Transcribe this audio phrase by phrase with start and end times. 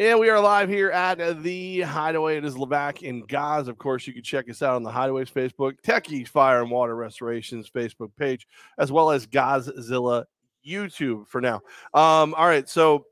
[0.00, 2.38] And we are live here at the Hideaway.
[2.38, 3.68] It is Levack and Goz.
[3.68, 6.96] Of course, you can check us out on the Hideaways Facebook, Techie Fire and Water
[6.96, 10.24] Restorations Facebook page, as well as Gazzilla
[10.66, 11.56] YouTube for now.
[11.92, 13.04] Um, all right, so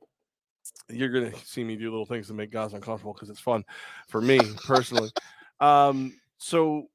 [0.88, 3.66] you're gonna see me do little things to make Goz uncomfortable because it's fun
[4.08, 5.10] for me personally.
[5.60, 6.88] um, so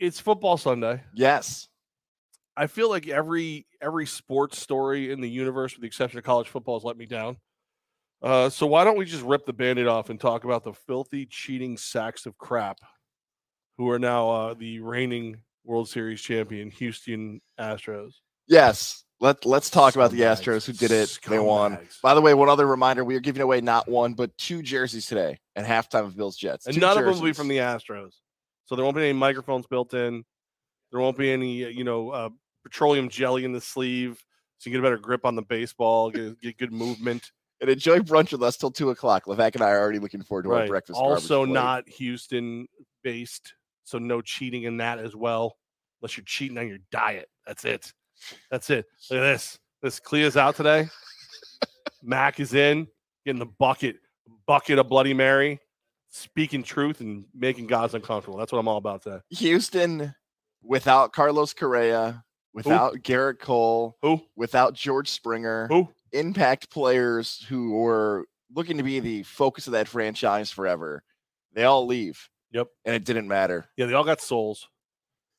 [0.00, 1.04] it's football Sunday.
[1.14, 1.68] Yes.
[2.56, 6.48] I feel like every every sports story in the universe, with the exception of college
[6.48, 7.36] football, has let me down.
[8.22, 11.26] Uh, so why don't we just rip the bandit off and talk about the filthy,
[11.26, 12.78] cheating sacks of crap
[13.78, 18.12] who are now uh, the reigning World Series champion, Houston Astros?
[18.46, 19.04] Yes.
[19.22, 21.18] Let Let's talk about the Astros who did it.
[21.28, 21.78] They won.
[22.02, 25.06] By the way, one other reminder: we are giving away not one but two jerseys
[25.06, 26.64] today at halftime of Bills Jets.
[26.64, 28.14] and Two none of them will be from the Astros.
[28.64, 30.24] So there won't be any microphones built in.
[30.90, 32.30] There won't be any, uh, you know, uh,
[32.64, 34.24] petroleum jelly in the sleeve,
[34.58, 37.30] so you can get a better grip on the baseball, get, get good movement.
[37.60, 39.26] And enjoy brunch with us till two o'clock.
[39.26, 40.98] Levack and I are already looking forward to our breakfast.
[40.98, 42.66] Also, not Houston
[43.02, 45.56] based, so no cheating in that as well,
[46.00, 47.28] unless you're cheating on your diet.
[47.46, 47.92] That's it.
[48.50, 48.86] That's it.
[49.10, 49.58] Look at this.
[49.82, 50.88] This Clea's out today.
[52.02, 52.86] Mac is in,
[53.24, 53.96] getting the bucket,
[54.46, 55.60] bucket of Bloody Mary,
[56.08, 58.38] speaking truth and making guys uncomfortable.
[58.38, 59.20] That's what I'm all about today.
[59.30, 60.14] Houston
[60.62, 64.20] without Carlos Correa, without Gerrit Cole, Who?
[64.36, 65.88] without George Springer, Who?
[66.12, 71.02] Impact players who were looking to be the focus of that franchise forever.
[71.52, 72.28] They all leave.
[72.52, 72.68] Yep.
[72.84, 73.66] And it didn't matter.
[73.76, 74.68] Yeah, they all got souls.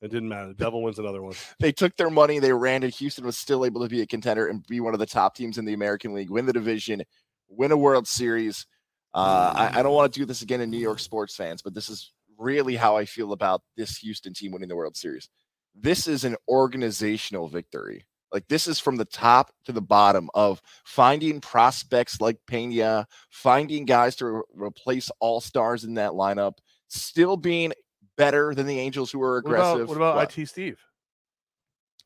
[0.02, 0.48] It didn't matter.
[0.48, 1.36] The devil wins another one.
[1.60, 4.48] They took their money, they ran and Houston was still able to be a contender
[4.48, 7.04] and be one of the top teams in the American League, win the division,
[7.50, 8.66] win a World Series.
[9.14, 11.74] Uh, I, I don't want to do this again in New York sports fans, but
[11.74, 15.30] this is really how I feel about this Houston team winning the World Series.
[15.76, 18.06] This is an organizational victory.
[18.32, 23.86] Like this is from the top to the bottom of finding prospects like Pena, finding
[23.86, 26.54] guys to re- replace all stars in that lineup,
[26.88, 27.74] still being
[28.18, 29.88] better than the Angels who are What about, aggressive.
[29.90, 30.38] what about What?
[30.38, 30.80] IT Steve?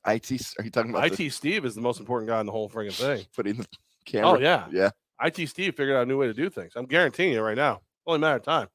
[0.07, 0.31] IT?
[0.59, 2.69] Are you talking about the- IT Steve is the most important guy in the whole
[2.69, 3.25] friggin' thing.
[3.35, 4.29] putting the oh, camera?
[4.31, 4.89] Oh yeah, yeah.
[5.21, 6.73] IT Steve figured out a new way to do things.
[6.75, 7.81] I'm guaranteeing you right now.
[8.05, 8.67] Only a matter of time.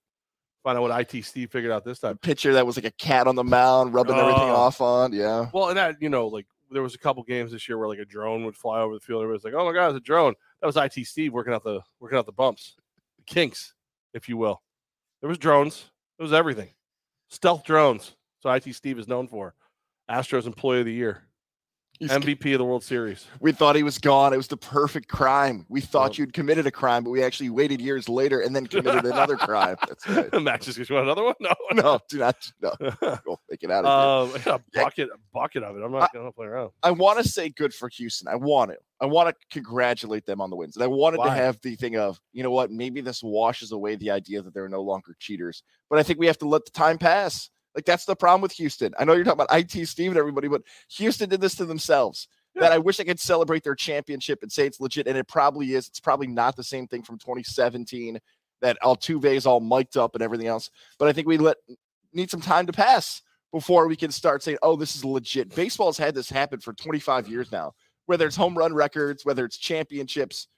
[0.65, 2.19] Find out what IT Steve figured out this time.
[2.19, 4.57] pitcher that was like a cat on the mound, rubbing everything Oh.
[4.57, 5.13] off on.
[5.13, 5.47] Yeah.
[5.53, 7.99] Well, and that you know, like there was a couple games this year where like
[7.99, 9.23] a drone would fly over the field.
[9.23, 11.81] Everybody's like, "Oh my god, it's a drone!" That was IT Steve working out the
[11.99, 12.77] working out the bumps,
[13.17, 13.75] the kinks,
[14.15, 14.63] if you will.
[15.21, 15.91] There was drones.
[16.19, 16.71] It was everything.
[17.29, 18.17] Stealth drones.
[18.41, 19.55] So IT Steve is known for.
[20.11, 21.23] Astros Employee of the Year,
[22.01, 23.27] He's- MVP of the World Series.
[23.41, 24.33] we thought he was gone.
[24.33, 25.67] It was the perfect crime.
[25.69, 29.05] We thought you'd committed a crime, but we actually waited years later and then committed
[29.05, 29.77] another crime.
[29.87, 30.33] That's right.
[30.43, 31.35] Max just you want another one?
[31.41, 32.51] No, No, do not.
[32.63, 34.49] No, go take it out of here.
[34.49, 34.83] Um, a Yeah.
[34.85, 35.83] bucket, a bucket of it.
[35.85, 36.71] I'm not gonna play around.
[36.83, 38.29] I want to say good for Houston.
[38.29, 38.79] I want to.
[39.03, 40.77] I want to congratulate them on the wins.
[40.77, 43.97] And I wanted to have the thing of, you know what, maybe this washes away
[43.97, 45.63] the idea that they're no longer cheaters.
[45.89, 47.51] But I think we have to let the time pass.
[47.75, 48.93] Like that's the problem with Houston.
[48.99, 50.63] I know you're talking about IT Steve and everybody, but
[50.97, 52.29] Houston did this to themselves.
[52.57, 55.75] That I wish I could celebrate their championship and say it's legit, and it probably
[55.75, 55.87] is.
[55.87, 58.19] It's probably not the same thing from 2017
[58.61, 60.69] that Altuve is all mic'd up and everything else.
[60.99, 61.59] But I think we let
[62.13, 63.23] need some time to pass
[63.53, 67.29] before we can start saying, "Oh, this is legit." Baseball's had this happen for 25
[67.29, 67.73] years now.
[68.07, 70.49] Whether it's home run records, whether it's championships,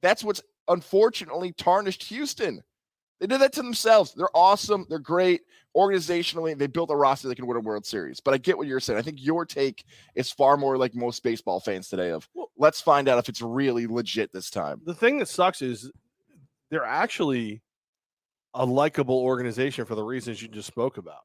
[0.00, 2.62] that's what's unfortunately tarnished Houston.
[3.20, 4.12] They did that to themselves.
[4.14, 4.86] They're awesome.
[4.88, 5.42] They're great
[5.76, 6.56] organizationally.
[6.56, 8.20] They built a roster that can win a World Series.
[8.20, 8.98] But I get what you're saying.
[8.98, 9.84] I think your take
[10.14, 12.10] is far more like most baseball fans today.
[12.10, 14.80] Of let's find out if it's really legit this time.
[14.84, 15.90] The thing that sucks is
[16.70, 17.62] they're actually
[18.54, 21.20] a likable organization for the reasons you just spoke about.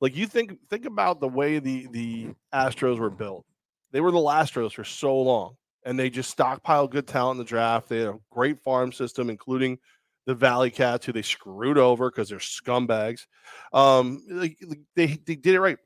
[0.00, 3.44] Like you think think about the way the the Astros were built.
[3.92, 7.48] They were the Astros for so long, and they just stockpiled good talent in the
[7.48, 7.88] draft.
[7.88, 9.78] They had a great farm system, including
[10.26, 13.26] the Valley Cats, who they screwed over because they're scumbags.
[13.72, 14.58] Um, like,
[14.96, 15.78] they they did it right.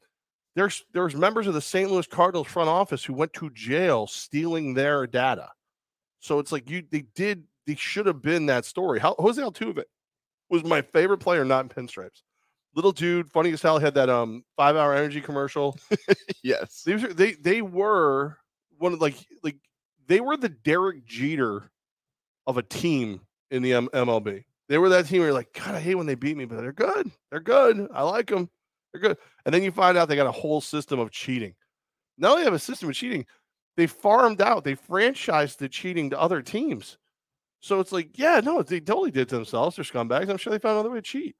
[0.54, 1.90] There's there's members of the St.
[1.90, 5.50] Louis Cardinals front office who went to jail stealing their data.
[6.20, 8.98] So it's like you they did they should have been that story.
[8.98, 9.84] How Jose Altuve
[10.48, 12.22] was my favorite player, not in pinstripes.
[12.74, 15.76] Little dude, funny as hell, had that um five hour energy commercial.
[16.42, 16.86] Yes.
[16.88, 18.38] Are they they were
[18.78, 19.56] one of like like
[20.06, 21.70] they were the Derek Jeter
[22.46, 24.44] of a team in the M- MLB.
[24.68, 26.60] They were that team where you're like, God, I hate when they beat me, but
[26.60, 27.10] they're good.
[27.30, 27.88] They're good.
[27.92, 28.50] I like them.
[28.92, 29.18] They're good.
[29.44, 31.54] And then you find out they got a whole system of cheating.
[32.18, 33.24] Now they have a system of cheating.
[33.76, 36.98] They farmed out, they franchised the cheating to other teams.
[37.60, 39.76] So it's like, yeah, no, they totally did to themselves.
[39.76, 40.28] They're scumbags.
[40.28, 41.36] I'm sure they found another way to cheat.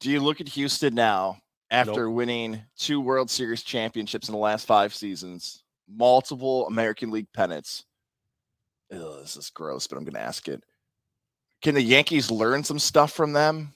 [0.00, 1.38] Do you look at Houston now
[1.70, 7.84] after winning two World Series championships in the last five seasons, multiple American League pennants?
[8.92, 10.62] Ugh, this is gross, but I'm going to ask it.
[11.64, 13.72] Can the Yankees learn some stuff from them?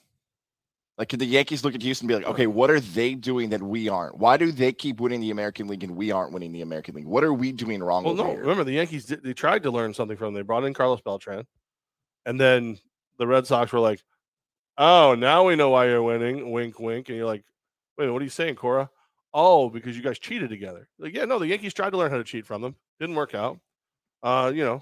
[0.99, 3.49] Like, can the Yankees look at Houston and be like, okay, what are they doing
[3.49, 4.17] that we aren't?
[4.17, 7.07] Why do they keep winning the American League and we aren't winning the American League?
[7.07, 8.03] What are we doing wrong?
[8.03, 8.25] Well, no.
[8.25, 8.41] here?
[8.41, 10.27] Remember, the Yankees did, they tried to learn something from.
[10.27, 10.33] Them.
[10.35, 11.47] They brought in Carlos Beltran,
[12.25, 12.77] and then
[13.17, 14.03] the Red Sox were like,
[14.77, 17.45] "Oh, now we know why you're winning." Wink, wink, and you're like,
[17.97, 18.89] "Wait, what are you saying, Cora?"
[19.33, 20.89] Oh, because you guys cheated together.
[20.99, 22.75] Like, yeah, no, the Yankees tried to learn how to cheat from them.
[22.99, 23.57] Didn't work out.
[24.21, 24.81] Uh, you know,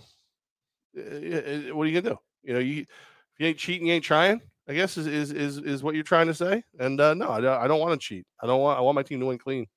[0.98, 2.19] eh, eh, what are you gonna do?
[2.48, 4.42] You know, you if you ain't cheating, you ain't trying.
[4.68, 6.64] I guess is is is, is what you're trying to say.
[6.80, 8.26] And uh, no, I don't, I don't want to cheat.
[8.42, 8.80] I don't want.
[8.80, 9.68] I want my team to win clean.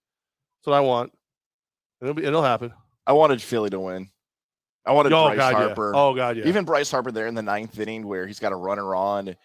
[0.58, 1.12] That's what I want.
[2.00, 2.24] It'll be.
[2.24, 2.72] It'll happen.
[3.06, 4.08] I wanted Philly to win.
[4.86, 5.92] I wanted oh Bryce God, Harper.
[5.94, 6.00] yeah.
[6.00, 6.46] Oh God, yeah.
[6.46, 9.36] Even Bryce Harper there in the ninth inning where he's got a runner on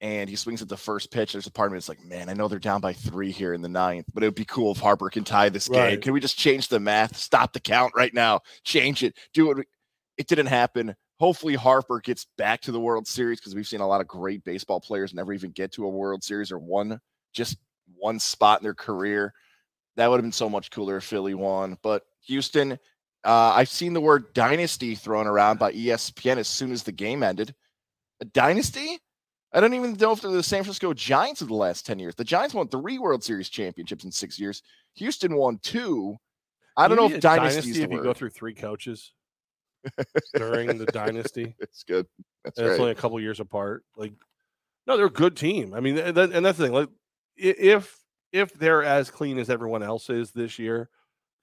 [0.00, 1.32] and he swings at the first pitch.
[1.32, 3.54] There's a part of me that's like, man, I know they're down by three here
[3.54, 6.00] in the ninth, but it would be cool if Harper can tie this game.
[6.00, 7.16] Can we just change the math?
[7.16, 8.40] Stop the count right now.
[8.64, 9.16] Change it.
[9.32, 9.66] Do it.
[10.16, 10.94] It didn't happen.
[11.18, 14.44] Hopefully Harper gets back to the World Series because we've seen a lot of great
[14.44, 17.00] baseball players never even get to a World Series or one
[17.32, 17.58] just
[17.96, 19.32] one spot in their career.
[19.96, 21.78] That would have been so much cooler if Philly won.
[21.82, 22.72] But Houston,
[23.24, 27.22] uh, I've seen the word dynasty thrown around by ESPN as soon as the game
[27.22, 27.54] ended.
[28.20, 28.98] A dynasty?
[29.52, 32.16] I don't even know if they're the San Francisco Giants of the last 10 years.
[32.16, 34.62] The Giants won three World Series championships in six years.
[34.94, 36.16] Houston won two.
[36.76, 39.12] I don't know if dynasty the if you go through three coaches
[40.34, 41.54] during the dynasty.
[41.60, 42.06] It's good.
[42.44, 43.84] That's and it's only a couple years apart.
[43.96, 44.12] Like,
[44.86, 45.74] no, they're a good team.
[45.74, 46.72] I mean, and that's the thing.
[46.72, 46.88] Like,
[47.36, 47.98] if
[48.32, 50.90] if they're as clean as everyone else is this year,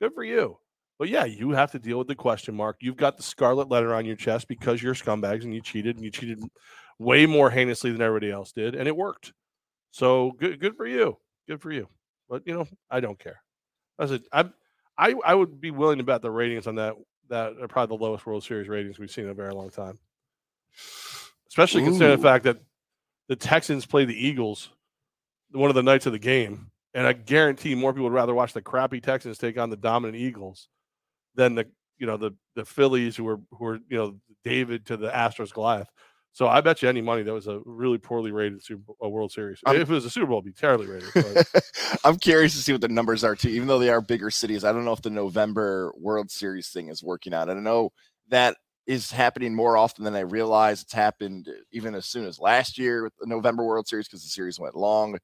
[0.02, 0.58] good for you.
[1.00, 2.78] But yeah, you have to deal with the question mark.
[2.82, 6.06] You've got the scarlet letter on your chest because you're scumbags and you cheated and
[6.06, 6.44] you cheated
[7.00, 9.34] way more heinously than everybody else did, and it worked.
[9.92, 11.18] So good, good for you.
[11.48, 11.88] Good for you.
[12.30, 13.42] But you know, I don't care.
[13.98, 14.46] I said, I,
[14.98, 16.96] I, I would be willing to bet the ratings on that
[17.32, 19.98] that are probably the lowest World Series ratings we've seen in a very long time.
[21.48, 22.60] Especially considering the fact that
[23.28, 24.70] the Texans play the Eagles
[25.52, 28.54] one of the nights of the game, and I guarantee more people would rather watch
[28.54, 30.70] the crappy Texans take on the dominant Eagles
[31.36, 31.68] than the
[31.98, 35.54] you know the the Phillies who were who were you know David to the Astros
[35.54, 35.90] Goliath.
[36.34, 39.32] So I bet you any money that was a really poorly rated Super a World
[39.32, 39.60] Series.
[39.66, 41.46] I'm- if it was a Super Bowl, it'd be terribly rated.
[42.06, 43.50] I'm curious to see what the numbers are too.
[43.50, 46.88] Even though they are bigger cities, I don't know if the November World Series thing
[46.88, 47.50] is working out.
[47.50, 47.92] I don't know
[48.30, 48.56] that
[48.88, 50.82] is happening more often than I realize.
[50.82, 54.30] It's happened even as soon as last year with the November World Series because the
[54.30, 55.18] series went long.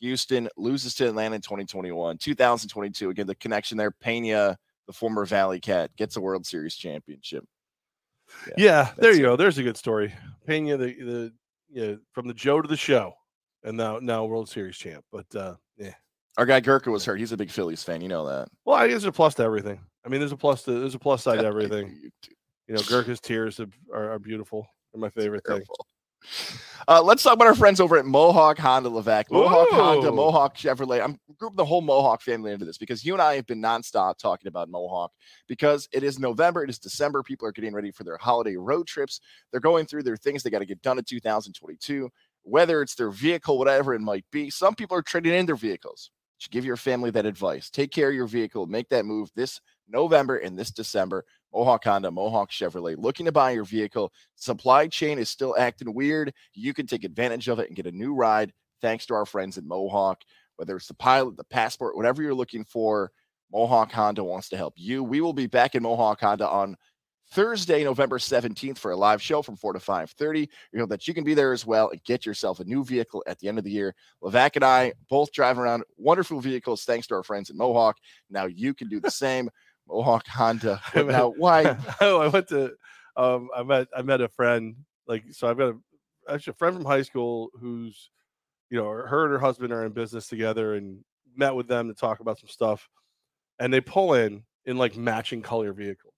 [0.00, 3.10] Houston loses to Atlanta in 2021, 2022.
[3.10, 3.92] Again, the connection there.
[3.92, 7.44] Pena, the former Valley Cat, gets a World Series championship.
[8.56, 9.36] Yeah, there that's you go.
[9.36, 10.12] There's a good story.
[10.46, 11.32] Pena, the the
[11.70, 13.14] yeah, from the Joe to the show,
[13.62, 15.04] and now now World Series champ.
[15.10, 15.94] But uh, yeah,
[16.36, 17.18] Our guy Gurka was hurt.
[17.18, 18.00] He's a big Phillies fan.
[18.00, 18.48] You know that.
[18.64, 19.80] well, I guess there's a plus to everything.
[20.04, 22.10] I mean, there's a plus to there's a plus side to everything.
[22.68, 24.66] You know, Gurka's tears are, are, are beautiful.
[24.92, 25.62] They're my favorite thing.
[26.86, 29.30] Uh, let's talk about our friends over at Mohawk Honda Levack.
[29.30, 31.02] Mohawk Honda, Mohawk Chevrolet.
[31.02, 34.18] I'm grouping the whole Mohawk family into this because you and I have been nonstop
[34.18, 35.12] talking about Mohawk
[35.48, 37.22] because it is November, it is December.
[37.22, 39.20] People are getting ready for their holiday road trips.
[39.50, 42.10] They're going through their things they got to get done in 2022,
[42.42, 44.50] whether it's their vehicle, whatever it might be.
[44.50, 46.10] Some people are trading in their vehicles.
[46.12, 47.70] You should give your family that advice.
[47.70, 48.66] Take care of your vehicle.
[48.66, 51.24] Make that move this November and this December.
[51.54, 52.96] Mohawk Honda, Mohawk Chevrolet.
[52.98, 54.12] Looking to buy your vehicle.
[54.34, 56.32] Supply chain is still acting weird.
[56.52, 58.52] You can take advantage of it and get a new ride
[58.82, 60.22] thanks to our friends at Mohawk.
[60.56, 63.12] Whether it's the pilot, the passport, whatever you're looking for,
[63.52, 65.04] Mohawk Honda wants to help you.
[65.04, 66.76] We will be back in Mohawk Honda on
[67.32, 70.48] Thursday, November 17th for a live show from 4 to 5:30.
[70.72, 73.24] We hope that you can be there as well and get yourself a new vehicle
[73.26, 73.94] at the end of the year.
[74.22, 77.96] Levack and I both drive around wonderful vehicles thanks to our friends at Mohawk.
[78.28, 79.50] Now you can do the same.
[79.88, 80.80] Mohawk Honda.
[80.94, 81.76] Now why?
[82.00, 82.72] oh, I went to
[83.16, 84.76] um I met I met a friend
[85.06, 88.10] like so I've got a actually a friend from high school who's
[88.70, 91.04] you know her and her husband are in business together and
[91.36, 92.88] met with them to talk about some stuff
[93.58, 96.14] and they pull in in like matching color vehicles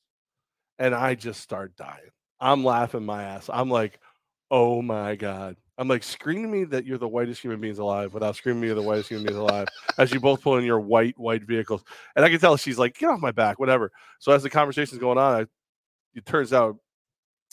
[0.79, 2.11] and I just start dying.
[2.41, 3.49] I'm laughing my ass.
[3.53, 3.99] I'm like,
[4.51, 5.57] oh my god.
[5.79, 8.77] I'm like screaming me that you're the whitest human beings alive without screaming me you're
[8.77, 9.69] the whitest human beings alive
[9.99, 11.85] as you both pull in your white white vehicles.
[12.15, 13.93] And I can tell she's like, get off my back, whatever.
[14.19, 15.47] So as the conversation's going on, I,
[16.15, 16.77] it turns out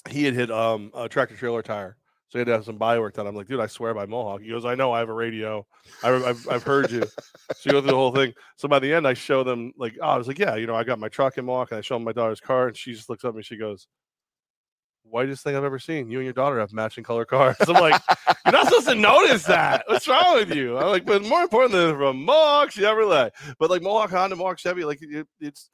[0.09, 1.97] he had hit um a tractor trailer tire.
[2.29, 3.27] So he had to have some body work done.
[3.27, 4.41] I'm like, dude, I swear by Mohawk.
[4.41, 5.67] He goes, I know, I have a radio.
[6.01, 7.03] I, have I've heard you.
[7.03, 8.33] So you go through the whole thing.
[8.55, 10.73] So by the end, I show them like, oh, I was like, yeah, you know,
[10.73, 12.93] I got my truck in Mohawk, and I show them my daughter's car, and she
[12.93, 13.87] just looks up and she goes,
[15.03, 16.09] whitest thing I've ever seen.
[16.09, 17.55] You and your daughter have matching color cars.
[17.61, 18.01] I'm like,
[18.45, 19.83] you're not supposed to notice that.
[19.87, 20.77] What's wrong with you?
[20.77, 24.83] I'm like, but more important than from Mohawk Chevrolet, but like Mohawk Honda, Mohawk Chevy,
[24.83, 25.69] like it, it's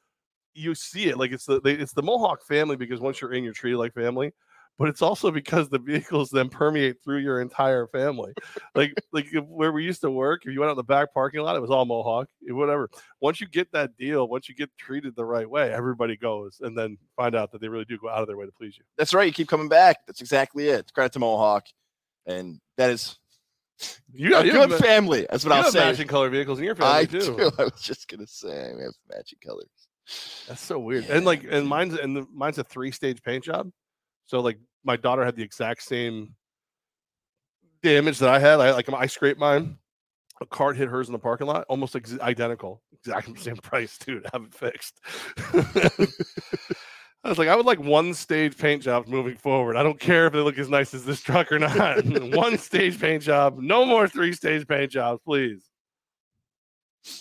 [0.54, 3.54] you see it like it's the it's the Mohawk family because once you're in, you're
[3.54, 4.34] treated like family.
[4.80, 8.34] But it's also because the vehicles then permeate through your entire family.
[8.74, 11.42] like like if- where we used to work, if you went out the back parking
[11.42, 12.90] lot, it was all Mohawk, eh, whatever.
[13.22, 16.76] Once you get that deal, once you get treated the right way, everybody goes and
[16.78, 18.84] then find out that they really do go out of their way to please you.
[18.98, 19.28] That's right.
[19.28, 19.98] You keep coming back.
[20.08, 20.92] That's exactly it.
[20.94, 21.68] Credit to Mohawk,
[22.26, 23.18] and that is
[24.14, 25.28] You a good family.
[25.30, 25.80] That's what I'll have say.
[25.80, 27.20] matching color vehicles in your family I too.
[27.20, 27.52] do.
[27.60, 29.68] I was just gonna say we have matching colors.
[30.48, 31.06] That's so weird.
[31.10, 33.70] And like, and mine's and the, mine's a three stage paint job.
[34.30, 36.36] So like, my daughter had the exact same
[37.82, 38.60] damage that I had.
[38.60, 39.80] I like I scraped mine.
[40.40, 43.98] A cart hit hers in the parking lot, almost ex- identical, exactly the same price,
[43.98, 44.28] dude.
[44.32, 45.00] Have it fixed.
[47.24, 49.76] I was like, I would like one stage paint job moving forward.
[49.76, 52.06] I don't care if they look as nice as this truck or not.
[52.36, 55.69] one stage paint job, no more three stage paint jobs, please.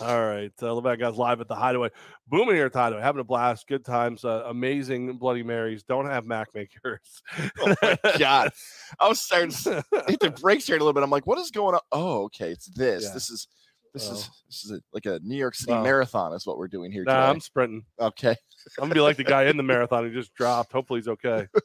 [0.01, 1.89] All right, uh, Levack guys live at the Hideaway.
[2.27, 5.83] Booming here at the Hideaway, having a blast, good times, uh, amazing Bloody Marys.
[5.83, 7.21] Don't have Mac makers.
[7.61, 8.51] Oh my god!
[8.99, 11.03] I was starting to hit the brakes here a little bit.
[11.03, 11.81] I'm like, what is going on?
[11.91, 13.03] Oh, okay, it's this.
[13.05, 13.13] Yeah.
[13.13, 13.47] This is
[13.93, 14.13] this Oh.
[14.13, 15.83] is this is a, like a New York City Wow.
[15.83, 16.33] marathon.
[16.33, 17.29] Is what we're doing here Nah, today.
[17.29, 17.83] I'm sprinting.
[17.99, 18.29] Okay.
[18.77, 20.71] I'm gonna be like the guy in the marathon who just dropped.
[20.71, 21.47] Hopefully he's okay.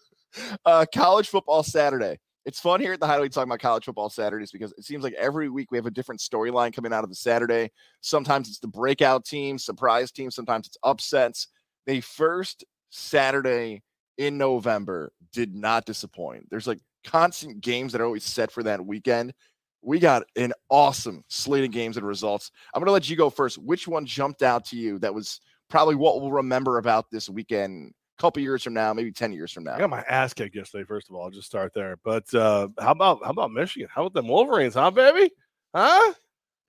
[0.67, 2.19] Uh, college football Saturday.
[2.47, 5.15] It's fun here at the Hideaway talking about college football Saturdays because it seems like
[5.15, 7.71] every week we have a different storyline coming out of the Saturday.
[8.03, 10.31] Sometimes it's the breakout team, surprise team.
[10.31, 11.49] Sometimes it's upsets.
[11.87, 13.83] The first Saturday
[14.19, 16.47] in November did not disappoint.
[16.51, 19.33] There's like constant games that are always set for that weekend.
[19.81, 22.51] We got an awesome slate of games and results.
[22.75, 23.59] I'm going to let you go first.
[23.59, 27.93] Which one jumped out to you that was probably what we'll remember about this weekend
[28.19, 29.75] couple years from now, maybe 10 years from now?
[29.75, 30.85] I got my ass kicked yesterday.
[30.85, 31.97] First of all, I'll just start there.
[32.05, 33.89] But uh, how about how about Michigan?
[33.93, 35.31] How about them Wolverines, huh, baby?
[35.75, 36.13] Huh?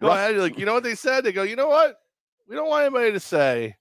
[0.01, 0.37] Go Rough- ahead.
[0.37, 1.23] Like you know what they said?
[1.23, 1.43] They go.
[1.43, 1.97] You know what?
[2.47, 3.75] We don't want anybody to say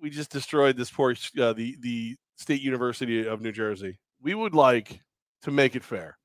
[0.00, 3.98] we just destroyed this poor uh, the the State University of New Jersey.
[4.22, 5.00] We would like
[5.42, 6.16] to make it fair.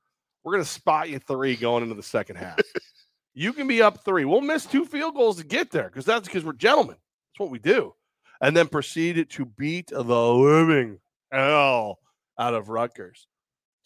[0.44, 2.58] We're gonna spot you three going into the second half.
[3.34, 4.24] you can be up three.
[4.24, 6.96] We'll miss two field goals to get there because that's because we're gentlemen.
[6.96, 7.94] That's what we do.
[8.40, 10.98] And then proceeded to beat the living
[11.32, 11.98] hell
[12.38, 13.26] out of Rutgers.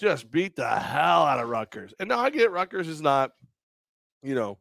[0.01, 1.93] Just beat the hell out of Rutgers.
[2.01, 3.33] And now I get Rutgers is not,
[4.23, 4.59] you know,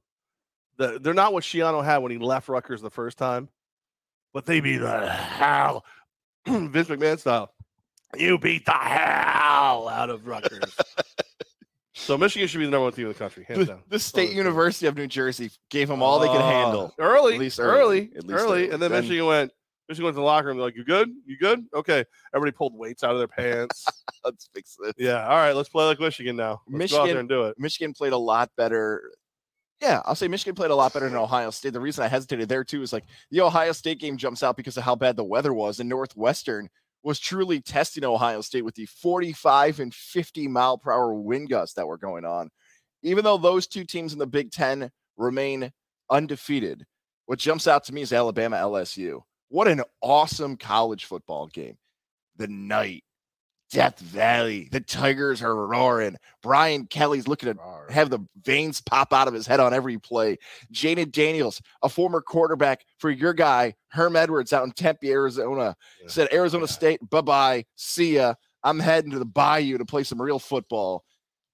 [0.77, 3.49] the, they're not what Schiano had when he left Rutgers the first time,
[4.33, 5.85] but they beat the hell,
[6.47, 7.51] Vince McMahon style.
[8.15, 10.75] You beat the hell out of Rutgers.
[11.93, 13.83] so Michigan should be the number one team in the country, hands the, down.
[13.87, 14.37] the State true.
[14.37, 16.93] University of New Jersey gave them all they could Uh, handle.
[16.99, 18.43] Early, At least early, early, early, at least early.
[18.63, 18.69] early.
[18.71, 19.51] And then, Then- Michigan went,
[19.89, 20.57] Michigan went to the locker room.
[20.57, 21.09] They're like, you good?
[21.25, 21.65] You good?
[21.73, 22.05] Okay.
[22.33, 23.85] Everybody pulled weights out of their pants.
[24.23, 24.93] Let's fix this.
[24.97, 25.23] yeah.
[25.27, 25.53] All right.
[25.53, 26.61] Let's play like Michigan now.
[26.69, 27.55] Let's go out Michigan- there and do it.
[27.59, 29.11] Michigan played a lot better.
[29.81, 31.71] Yeah, I'll say Michigan played a lot better than Ohio State.
[31.73, 34.75] The reason I hesitated there too is like the Ohio State game jumps out because
[34.77, 36.69] of how bad the weather was, and Northwestern
[37.01, 41.75] was truly testing Ohio State with the 45 and 50 mile per hour wind gusts
[41.75, 42.49] that were going on.
[43.03, 45.71] Even though those two teams in the Big Ten remain
[46.09, 46.85] undefeated,
[47.25, 49.21] what jumps out to me is Alabama LSU.
[49.49, 51.77] What an awesome college football game.
[52.37, 53.03] The night,
[53.71, 56.15] Death Valley, the Tigers are roaring.
[56.41, 60.37] Brian Kelly's looking to have the veins pop out of his head on every play.
[60.73, 66.07] Jayden Daniels, a former quarterback for your guy, Herm Edwards out in Tempe, Arizona, Yeah.
[66.09, 66.71] said, Arizona Yeah.
[66.71, 67.65] State, bye bye.
[67.75, 68.33] See ya.
[68.63, 71.03] I'm heading to the bayou to play some real football.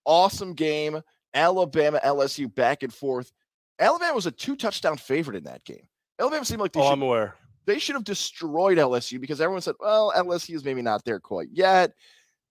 [0.06, 1.02] Awesome game.
[1.34, 3.32] Alabama, LSU back and forth.
[3.80, 5.88] Alabama was a two touchdown favorite in that game.
[6.18, 7.36] Alabama seemed like they Oh, should I'm aware.
[7.66, 11.50] They should have destroyed LSU because everyone said, "Well, LSU is maybe not there quite
[11.52, 11.92] yet.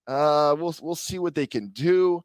[0.07, 2.23] Uh, we'll we'll see what they can do."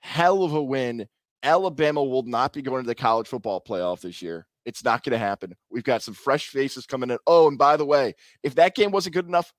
[0.00, 1.08] Hell of a win.
[1.42, 4.46] Alabama will not be going to the college football playoff this year.
[4.64, 5.54] It's not going to happen.
[5.70, 7.18] We've got some fresh faces coming in.
[7.26, 9.52] Oh, and by the way, if that game wasn't good enough,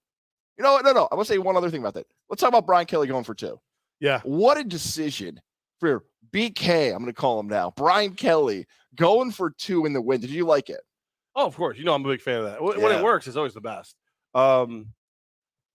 [0.57, 0.85] you know what?
[0.85, 1.07] No, no.
[1.11, 2.05] I want to say one other thing about that.
[2.29, 3.59] Let's talk about Brian Kelly going for two.
[3.99, 4.19] Yeah.
[4.23, 5.41] What a decision
[5.79, 6.91] for BK.
[6.91, 7.73] I'm going to call him now.
[7.75, 10.21] Brian Kelly going for two in the win.
[10.21, 10.81] Did you like it?
[11.39, 11.77] Oh, of course.
[11.77, 12.61] You know I'm a big fan of that.
[12.61, 12.99] When Yeah.
[12.99, 13.95] it works, it's always the best.
[14.35, 14.93] Um,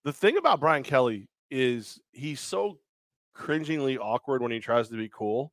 [0.05, 2.79] the thing about Brian Kelly is he's so
[3.33, 5.53] cringingly awkward when he tries to be cool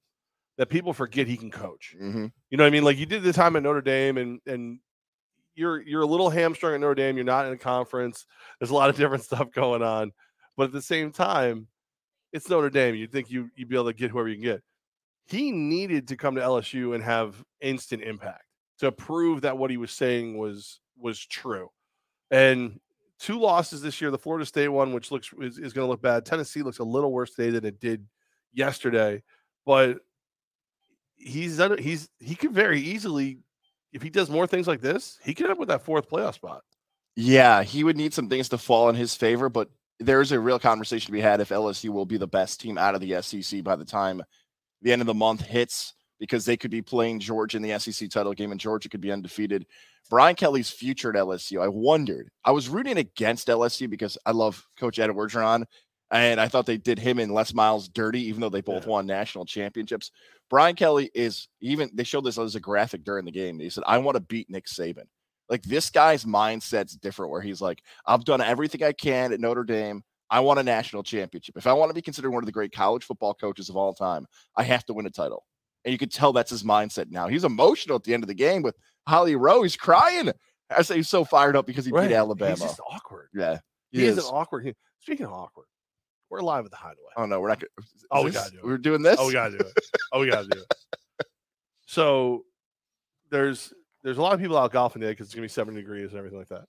[0.57, 1.95] that people forget he can coach.
[1.97, 2.25] Mm-hmm.
[2.49, 2.83] You know what I mean?
[2.83, 4.79] Like you did the time at Notre Dame, and and
[5.55, 7.15] you're you're a little hamstrung at Notre Dame.
[7.15, 8.25] You're not in a conference.
[8.59, 10.11] There's a lot of different stuff going on,
[10.57, 11.67] but at the same time,
[12.33, 12.95] it's Notre Dame.
[12.95, 14.61] You'd think you you'd be able to get whoever you can get.
[15.27, 18.43] He needed to come to LSU and have instant impact
[18.81, 21.69] to prove that what he was saying was was true.
[22.31, 22.79] And
[23.19, 24.09] two losses this year.
[24.11, 26.25] The Florida State one, which looks is, is going to look bad.
[26.25, 28.05] Tennessee looks a little worse today than it did
[28.53, 29.21] yesterday,
[29.65, 29.99] but
[31.15, 33.37] he's he's he could very easily,
[33.93, 36.33] if he does more things like this, he could end up with that fourth playoff
[36.33, 36.63] spot.
[37.15, 39.69] Yeah, he would need some things to fall in his favor, but
[39.99, 42.95] there's a real conversation to be had if LSU will be the best team out
[42.95, 44.23] of the SEC by the time
[44.81, 48.07] the end of the month hits because they could be playing Georgia in the SEC
[48.09, 49.65] title game and Georgia could be undefeated.
[50.07, 51.61] Brian Kelly's future at LSU.
[51.61, 52.29] I wondered.
[52.45, 55.65] I was rooting against LSU because I love Coach Ed Orgeron,
[56.11, 58.89] and I thought they did him and Les Miles dirty, even though they both Yeah.
[58.91, 60.11] won national championships.
[60.47, 61.89] Brian Kelly is even.
[61.93, 63.57] They showed this as a graphic during the game.
[63.59, 65.07] He said, "I want to beat Nick Saban."
[65.49, 67.31] Like this guy's mindset's different.
[67.31, 70.03] Where he's like, "I've done everything I can at Notre Dame.
[70.29, 71.57] I want a national championship.
[71.57, 73.93] If I want to be considered one of the great college football coaches of all
[73.93, 75.45] time, I have to win a title."
[75.83, 77.27] And you could tell that's his mindset now.
[77.27, 78.75] He's emotional at the end of the game with
[79.07, 79.63] Holly Rowe.
[79.63, 80.31] He's crying.
[80.69, 82.51] I say he's so fired up because he beat Alabama.
[82.51, 83.29] He's just awkward.
[83.33, 83.59] yeah,
[83.91, 84.25] He, he is is.
[84.25, 84.73] an awkward.
[84.99, 85.65] Speaking of awkward,
[86.29, 87.09] we're live at the Hideaway.
[87.17, 87.59] Oh no, we're not.
[87.59, 88.63] Gonna, Oh, we gotta do it.
[88.65, 89.17] We're doing this.
[89.19, 89.73] Oh, we gotta do it.
[90.13, 90.73] Oh, we gotta do it.
[91.85, 92.45] So
[93.29, 93.73] there's
[94.03, 96.17] there's a lot of people out golfing today because it's gonna be 70 degrees and
[96.17, 96.65] everything like that.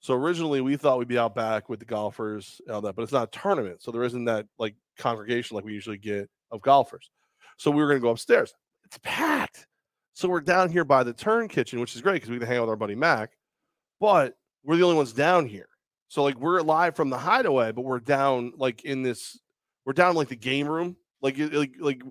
[0.00, 3.02] So originally we thought we'd be out back with the golfers and all that, but
[3.02, 6.60] it's not a tournament, so there isn't that like congregation like we usually get of
[6.60, 7.10] golfers.
[7.58, 8.54] So we were gonna go upstairs.
[8.84, 9.66] It's packed.
[10.14, 12.56] So we're down here by the turn kitchen, which is great because we can hang
[12.56, 13.32] out with our buddy Mac,
[14.00, 14.34] but
[14.64, 15.68] we're the only ones down here.
[16.08, 19.38] So like we're live from the hideaway, but we're down like in this,
[19.84, 20.96] we're down like the game room.
[21.20, 22.02] Like like like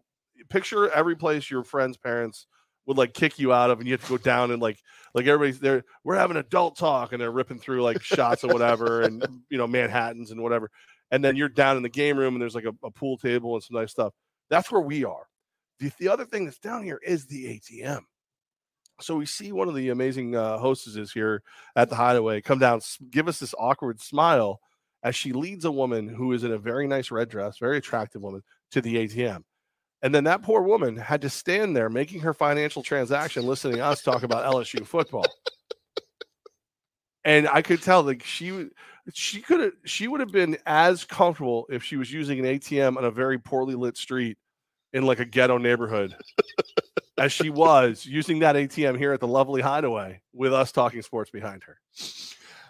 [0.49, 2.45] picture every place your friends' parents
[2.85, 4.79] would like kick you out of, and you have to go down and like
[5.13, 5.83] like everybody's there.
[6.03, 9.67] We're having adult talk, and they're ripping through like shots or whatever, and you know
[9.67, 10.71] Manhattan's and whatever.
[11.11, 13.55] And then you're down in the game room, and there's like a, a pool table
[13.55, 14.13] and some nice stuff.
[14.49, 15.27] That's where we are.
[15.79, 18.01] The, the other thing that's down here is the ATM.
[18.99, 21.43] So we see one of the amazing uh, hostesses here
[21.75, 22.81] at the Hideaway come down,
[23.11, 24.59] give us this awkward smile
[25.03, 28.21] as she leads a woman who is in a very nice red dress, very attractive
[28.21, 28.41] woman,
[28.71, 29.43] to the ATM.
[30.01, 33.85] And then that poor woman had to stand there making her financial transaction, listening to
[33.85, 35.25] us talk about LSU football.
[37.23, 38.69] And I could tell like she
[39.13, 42.97] she could have she would have been as comfortable if she was using an ATM
[42.97, 44.37] on a very poorly lit street
[44.93, 46.15] in like a ghetto neighborhood
[47.17, 51.29] as she was using that ATM here at the lovely hideaway with us talking sports
[51.29, 51.79] behind her.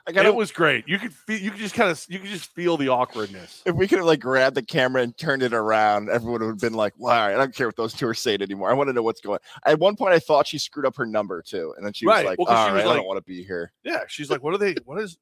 [0.08, 0.30] I gotta.
[0.30, 0.88] it was great.
[0.88, 3.62] You could feel you could just kind of you could just feel the awkwardness.
[3.66, 6.60] if we could have like grabbed the camera and turned it around, everyone would have
[6.62, 8.70] been like, "Well, all right, I don't care what those two are saying anymore.
[8.70, 11.06] I want to know what's going." At one point, I thought she screwed up her
[11.06, 13.18] number too, and then she was like, Well, "All she right, was I don't want
[13.18, 14.76] to be here." Yeah, she's like, "What are they?
[14.86, 15.18] What is?"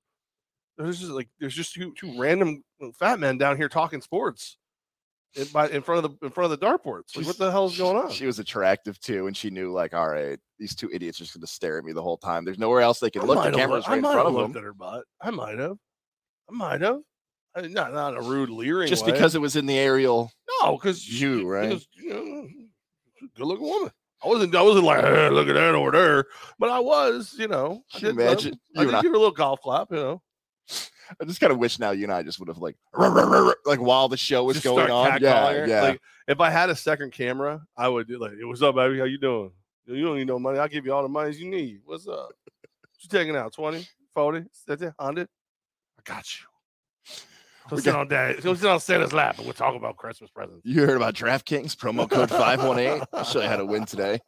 [0.78, 4.58] There's just like there's just two two random uh, fat men down here talking sports
[5.36, 7.16] in, by, in front of the in front of the dartboards.
[7.16, 8.12] Like, what the hell is going on?
[8.12, 11.34] She was attractive too, and she knew like, "All right, these two idiots are just
[11.34, 12.46] going to stare at me the whole time.
[12.46, 13.44] There's nowhere else they can I look.
[13.44, 15.04] The camera's right in front of them." at her butt.
[15.22, 15.78] I might have.
[16.50, 17.02] I might have.
[17.56, 18.88] I, not not a rude leering.
[18.88, 19.12] Just way.
[19.12, 20.32] because it was in the aerial.
[20.62, 21.86] no, because you, right?
[21.96, 22.48] you know,
[23.36, 23.92] good looking woman.
[24.24, 24.56] I wasn't.
[24.56, 26.26] I wasn't like, hey, look at that over there.
[26.58, 27.84] But I was, you know.
[27.94, 29.92] I did, imagine I you did give her a little golf clap.
[29.92, 30.22] You know.
[31.20, 32.76] I just kind of wish now you and I just would have like,
[33.66, 35.22] like while the show was Just going on.
[35.22, 35.82] Yeah, yeah.
[35.82, 39.00] Like if I had a second camera, I would do like, hey, "What's up, baby?
[39.00, 39.52] How you doing?
[39.88, 40.58] You don't need no money.
[40.58, 41.82] I'll give you all the money you need.
[41.86, 42.30] What's up?
[42.96, 43.52] What you taking out?
[43.54, 45.28] 20, 40, 50, 100?
[46.00, 46.46] I got you.
[47.70, 48.42] Go We sit got- on dad.
[48.44, 50.62] Go sit on Santa's lap, and we'll talk about Christmas presents.
[50.66, 53.02] You heard about DraftKings promo code five one eight.
[53.12, 54.20] I'll show you how to win today.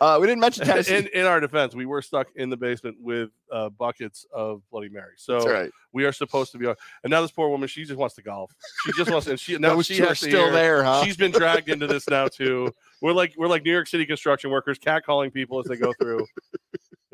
[0.00, 0.96] Uh, we didn't mention Tennessee.
[0.96, 4.88] in, in our defense, we were stuck in the basement with uh, buckets of Bloody
[4.88, 5.12] Mary.
[5.16, 5.70] So That's right.
[5.92, 6.66] we are supposed to be.
[6.66, 8.50] on- And now this poor woman, she just wants to golf.
[8.86, 11.04] She just wants, and she now Those she two has still hear- there, huh?
[11.04, 12.72] She's been dragged into this now too.
[13.02, 16.26] We're like we're like New York City construction workers, catcalling people as they go through.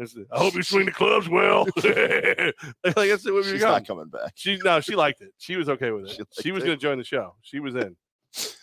[0.03, 1.67] It's, I hope you swing the clubs well.
[1.77, 3.71] like that's what we She's got.
[3.73, 4.33] not coming back.
[4.35, 5.33] She no, she liked it.
[5.38, 6.11] She was okay with it.
[6.11, 6.67] She She, was it.
[6.67, 7.35] going to join the show.
[7.43, 7.97] She was in.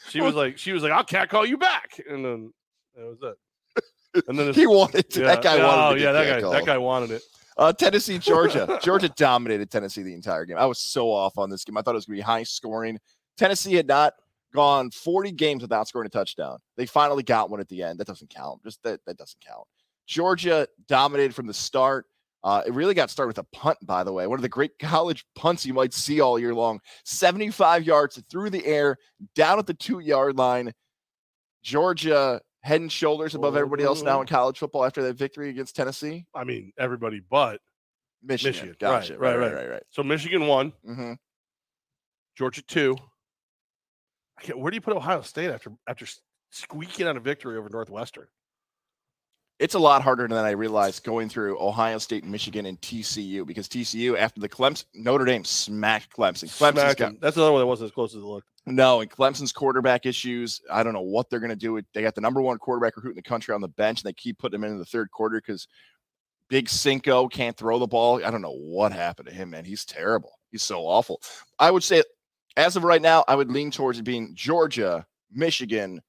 [0.09, 2.53] She was like, she was like, I'll cat call you back, and then
[2.95, 4.23] that was it.
[4.27, 5.21] And then He wanted to.
[5.21, 6.51] yeah, that guy yeah, wanted oh, to yeah, that guy, catcalled.
[6.53, 7.21] that guy wanted it.
[7.57, 8.79] Uh, Tennessee, Georgia.
[8.81, 10.57] Georgia dominated Tennessee the entire game.
[10.57, 11.77] I was so off on this game.
[11.77, 12.97] I thought it was going to be high scoring.
[13.37, 14.13] Tennessee had not
[14.53, 16.59] gone 40 games without scoring a touchdown.
[16.77, 17.99] They finally got one at the end.
[17.99, 18.63] That doesn't count.
[18.63, 19.67] Just that that doesn't count.
[20.09, 22.07] Georgia dominated from the start.
[22.43, 24.25] Uh, it really got started with a punt, by the way.
[24.25, 26.79] One of the great college punts you might see all year long.
[27.05, 28.97] 75 yards through the air,
[29.35, 30.73] down at the two yard line.
[31.61, 35.75] Georgia head and shoulders above everybody else now in college football after that victory against
[35.75, 36.25] Tennessee.
[36.33, 37.59] I mean, everybody but
[38.23, 38.51] Michigan.
[38.51, 38.69] Michigan.
[38.69, 39.17] Right, Gotcha.
[39.19, 39.69] right, Right, right, right.
[39.69, 41.13] right, so Michigan won, hmm
[42.35, 42.95] Georgia two.
[44.55, 46.07] Where do you put Ohio State after after
[46.49, 48.27] squeaking out a victory over Northwestern?
[49.59, 53.67] It's a lot harder than I realized going through Ohio State, Michigan, and TCU because
[53.67, 56.45] TCU after the Clemson, Notre Dame smacked Clemson.
[56.45, 57.19] Clemson's got.
[57.19, 58.47] That's another one that wasn't as close as it looked.
[58.65, 60.61] no, and Clemson's quarterback issues.
[60.71, 61.81] I don't know what they're going to do.
[61.93, 64.13] They got the number one quarterback recruit in the country on the bench, and they
[64.13, 65.67] keep putting him in the third quarter because
[66.49, 68.23] Big Cinco can't throw the ball.
[68.23, 69.65] I don't know what happened to him, man.
[69.65, 70.31] He's terrible.
[70.51, 71.21] He's so awful.
[71.59, 72.01] I would say
[72.55, 76.01] As of right now, I would lean towards it being Georgia, Michigan,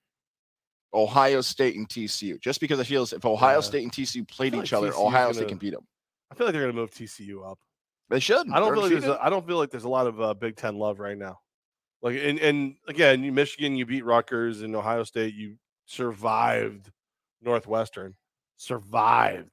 [0.92, 2.40] Ohio State, and TCU.
[2.40, 3.61] Just because I feel as if Ohio Yeah.
[3.61, 5.87] State and TCU played each like other, TCU 's Ohio State gonna- can beat them.
[6.31, 7.59] I feel like they're going to move TCU up.
[8.09, 8.48] They should.
[8.50, 10.20] I don't They're feel like there's a, I don't feel like there's a lot of
[10.20, 11.38] uh, Big Ten love right now.
[12.03, 16.90] Like and and again, Michigan, you beat Rutgers, and Ohio State, you survived
[17.42, 18.14] Northwestern,
[18.57, 19.50] survived.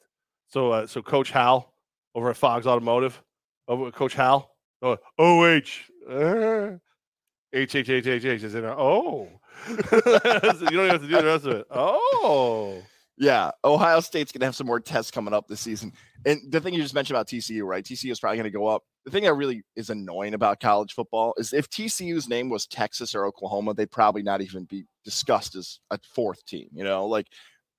[0.48, 1.74] So uh, so Coach Hal
[2.16, 3.22] over at Fox Automotive,
[3.68, 4.50] over Coach Hal,
[4.82, 5.62] oh OH,
[6.10, 6.78] uh,
[7.54, 8.72] H H H H H is in there.
[8.80, 9.30] Oh,
[9.70, 11.68] you don't even have to do the rest of it.
[11.72, 12.82] Oh,
[13.18, 15.92] Yeah, Ohio State's gonna have some more tests coming up this season.
[16.26, 17.84] And the thing you just mentioned about TCU, right?
[17.84, 18.84] TCU is probably gonna go up.
[19.06, 23.16] The thing that really is annoying about college football is if TCU's name was Texas
[23.16, 26.70] or Oklahoma, they'd probably not even be discussed as a fourth team.
[26.74, 27.28] You know, like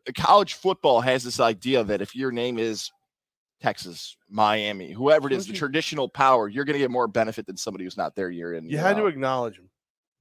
[0.08, 2.90] uh, college football has this idea that if your name is
[3.60, 7.84] Texas, Miami, whoever it is, the traditional power, you're gonna get more benefit than somebody
[7.84, 8.64] who's not there year in.
[8.64, 9.68] you year had to acknowledge him.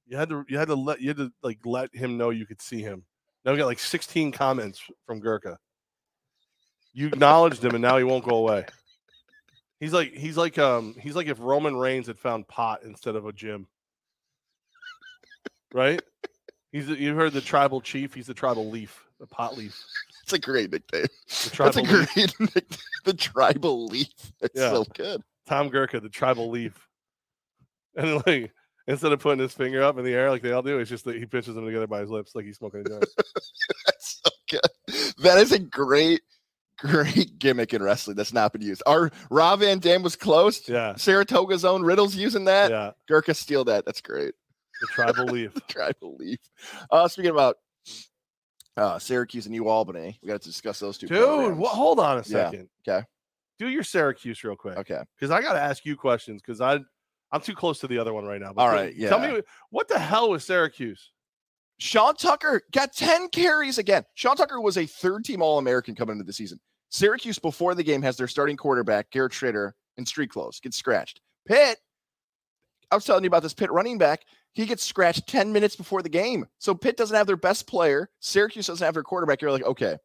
[0.08, 2.46] You had to you had to let you had to like let him know you
[2.46, 3.04] could see him.
[3.44, 5.58] Now we got like 16 comments from Gurkha.
[6.94, 8.64] You acknowledged him and now he won't go away.
[9.80, 13.26] He's like he's like um he's like if Roman Reigns had found pot instead of
[13.26, 13.66] a gym.
[15.72, 16.00] Right?
[16.72, 19.78] He's you heard the tribal chief, he's the tribal leaf, the pot leaf.
[20.22, 21.02] It's a great nickname.
[21.04, 22.14] The That's tribal a leaf.
[22.14, 22.78] great nickname.
[23.04, 24.08] The tribal leaf.
[24.40, 24.70] It's Yeah.
[24.70, 25.22] so good.
[25.46, 26.86] Tom Gurkha, the tribal leaf.
[27.96, 28.52] And like
[28.88, 31.04] instead of putting his finger up in the air like they all do, it's just
[31.04, 33.04] that he pinches them together by his lips like he's smoking a joint.
[33.86, 35.14] That's so good.
[35.22, 36.22] That is a great,
[36.78, 38.82] great gimmick in wrestling that's not been used.
[38.86, 40.68] Our Rob Van Dam was close.
[40.68, 40.94] Yeah.
[40.96, 42.70] Saratoga's own Riddle's using that.
[42.70, 42.90] Yeah.
[43.06, 43.84] Gurkha steal that.
[43.84, 44.34] That's great.
[44.80, 45.54] The tribal leaf.
[45.54, 46.38] The tribal leaf.
[46.90, 47.56] Uh, speaking about
[48.76, 51.08] uh, Syracuse and New Albany, we got to discuss those two.
[51.08, 51.66] Dude, programs.
[51.68, 52.68] hold on a Yeah, second.
[52.88, 53.04] okay.
[53.58, 54.78] Do your Syracuse real quick.
[54.78, 55.02] Okay.
[55.16, 56.78] Because I got to ask you questions because I
[57.30, 58.52] I'm too close to the other one right now.
[58.52, 58.78] But All tell-
[59.10, 61.12] Tell me what the hell was Syracuse?
[61.78, 64.04] Sean Tucker got 10 carries again.
[64.14, 66.58] Sean Tucker was a third team All American coming into the season.
[66.90, 71.20] Syracuse, before the game, has their starting quarterback, Garrett Shrader, in street clothes, gets scratched.
[71.46, 71.78] Pitt,
[72.90, 74.22] I was telling you about this Pitt running back.
[74.54, 76.46] He gets scratched 10 minutes before the game.
[76.58, 78.10] So Pitt doesn't have their best player.
[78.20, 79.42] Syracuse doesn't have their quarterback.
[79.42, 79.96] You're like, okay,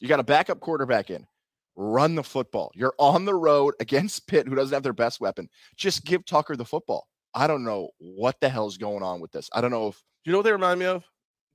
[0.00, 1.26] you got a backup quarterback in.
[1.76, 2.70] Run the football.
[2.74, 5.48] You're on the road against Pitt, who doesn't have their best weapon.
[5.76, 7.06] Just give Tucker the football.
[7.34, 9.50] I don't know what the hell's going on with this.
[9.52, 11.04] I don't know if Do you know what they remind me of?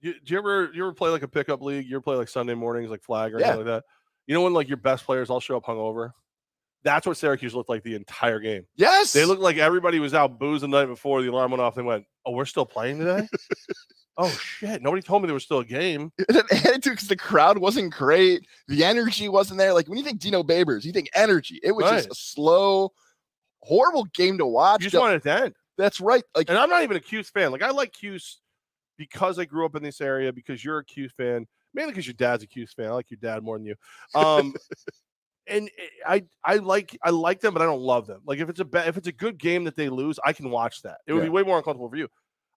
[0.01, 1.86] You, do you ever you ever play like a pickup league?
[1.86, 3.47] You ever play like Sunday mornings, like flag or Yeah.
[3.47, 3.84] anything like that?
[4.27, 6.12] You know when like your best players all show up hungover?
[6.84, 8.65] That's what Syracuse looked like the entire game.
[8.77, 11.75] yes, They looked like everybody was out boozing the night before the alarm went off.
[11.75, 13.27] They went, "Oh, we're still playing today."
[14.19, 14.82] oh shit!
[14.82, 16.12] Nobody told me there was still a game.
[16.29, 18.45] attitude because the crowd wasn't great.
[18.67, 19.73] The energy wasn't there.
[19.73, 21.60] Like when you think Dino Babers, you think energy.
[21.63, 22.91] It was just a slow,
[23.62, 24.84] horrible game to watch.
[24.84, 25.55] You just wanted it to end.
[25.77, 26.23] That's right.
[26.36, 27.51] Like And I'm not even a Cuse fan.
[27.51, 28.39] Like I like Cuse
[28.97, 30.32] because I grew up in this area.
[30.34, 32.88] Because you're a Cuse fan, mainly because your dad's a Cuse fan.
[32.88, 33.75] I like your dad more than you.
[34.13, 34.53] Um,
[35.47, 35.69] and
[36.05, 38.21] I I like I like them, but I don't love them.
[38.25, 40.49] Like if it's a ba- if it's a good game that they lose, I can
[40.49, 40.99] watch that.
[41.08, 42.10] It would be way more uncomfortable for you.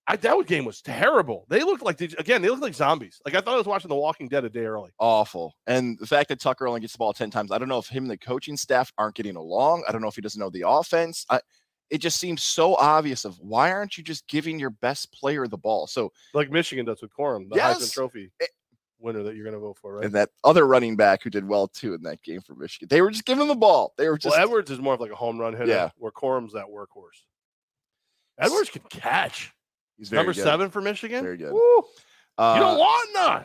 [0.08, 1.46] I, that game was terrible.
[1.48, 3.20] They looked like they, again, they looked like zombies.
[3.24, 4.90] Like I thought I was watching The Walking Dead a day early.
[4.98, 5.54] awful.
[5.68, 7.86] And the fact that Tucker only gets the ball 10 times, I don't know if
[7.86, 9.84] him and the coaching staff aren't getting along.
[9.88, 11.24] I don't know if he doesn't know the offense.
[11.30, 11.40] I,
[11.88, 15.56] it just seems so obvious of why aren't you just giving your best player the
[15.58, 15.86] ball?
[15.86, 17.78] So Like Michigan does with Corum, the Yes.
[17.78, 18.46] Heisman Trophy Eh.
[18.98, 20.04] winner that you're going to vote for, right?
[20.04, 22.88] and that other running back who did well too in that game for Michigan.
[22.90, 23.94] They were just giving the ball.
[23.98, 25.90] They were just well, Edwards is more of like a home run hitter, Yeah.
[25.96, 27.22] where Corum's that workhorse.
[28.38, 29.52] Edwards can catch.
[30.02, 30.42] He's very Number good.
[30.44, 31.22] seven for Michigan.
[31.24, 31.52] Very good.
[31.52, 31.82] Woo.
[32.38, 33.44] Uh, you don't want none.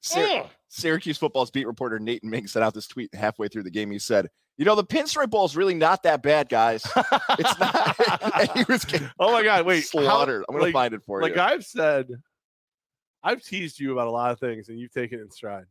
[0.00, 0.48] Sy- Mm.
[0.68, 3.90] Syracuse football's beat reporter Nate Mink sent out this tweet halfway through the game.
[3.90, 6.84] He said, "You know, the pinstripe ball is really not that bad, guys.
[7.38, 7.96] It's not."
[8.56, 8.86] he was
[9.18, 9.64] oh my God!
[9.66, 10.44] Wait, how- slaughtered.
[10.48, 11.36] I'm gonna like- find it for like you.
[11.38, 12.08] Like I've said,
[13.22, 15.64] I've teased you about a lot of things, and you've taken it in stride.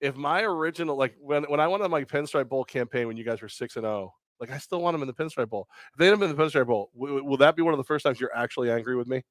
[0.00, 3.24] If my original, like when when I went on my Pinstripe Bowl campaign when you
[3.24, 5.68] guys were six and zero, like I still want them in the Pinstripe Bowl.
[5.92, 7.84] If they end up in the Pinstripe Bowl, w- will that be one of the
[7.84, 9.22] first times you're actually angry with me?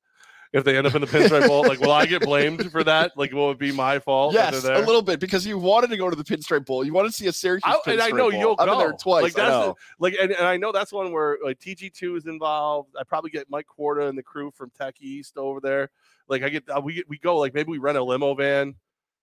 [0.54, 3.18] If they end up in the Pinstripe Bowl, like will I get blamed for that?
[3.18, 4.36] Like will it be my fault?
[4.36, 6.86] yes, a little bit because you wanted to go to the pinstripe bowl.
[6.86, 8.34] You wanted to see a Syracuse I, and I know bowl.
[8.34, 9.24] you'll I've been there twice.
[9.24, 12.96] Like I that's like, and, and I know that's one where like TG2 is involved.
[13.00, 15.90] I probably get Mike Corda and the crew from Tech East over there.
[16.28, 18.76] Like I get, uh, we we go like maybe we rent a limo van,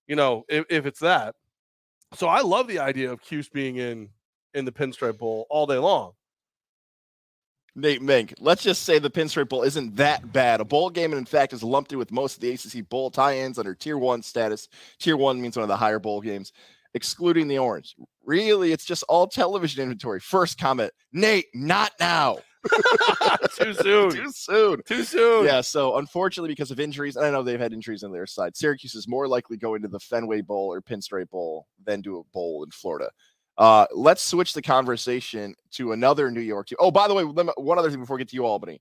[0.08, 1.36] you know, if, if it's that.
[2.14, 4.08] So I love the idea of Cuse being in
[4.52, 6.12] in the Pinstripe Bowl all day long.
[7.74, 8.34] Nate Mink.
[8.40, 10.60] Let's just say the pinstripe bowl isn't that bad.
[10.60, 13.10] A bowl game, and in fact, is lumped in with most of the ACC bowl
[13.10, 14.68] tie-ins under Tier One status.
[14.98, 16.52] Tier One means one of the higher bowl games,
[16.94, 17.94] excluding the Orange.
[18.24, 20.20] Really, it's just all television inventory.
[20.20, 22.38] First comment, Nate, not now.
[23.56, 24.10] Too soon.
[24.10, 24.82] Too soon.
[24.86, 25.46] Too soon.
[25.46, 28.56] Yeah, so unfortunately, because of injuries, and I know they've had injuries on their side,
[28.56, 32.24] Syracuse is more likely going to the Fenway Bowl or Pinstripe Bowl than to a
[32.32, 33.10] bowl in Florida.
[33.60, 36.78] Uh, let's switch the conversation to another New York team.
[36.80, 38.80] Oh, by the way, one other thing before we get to you, Albany.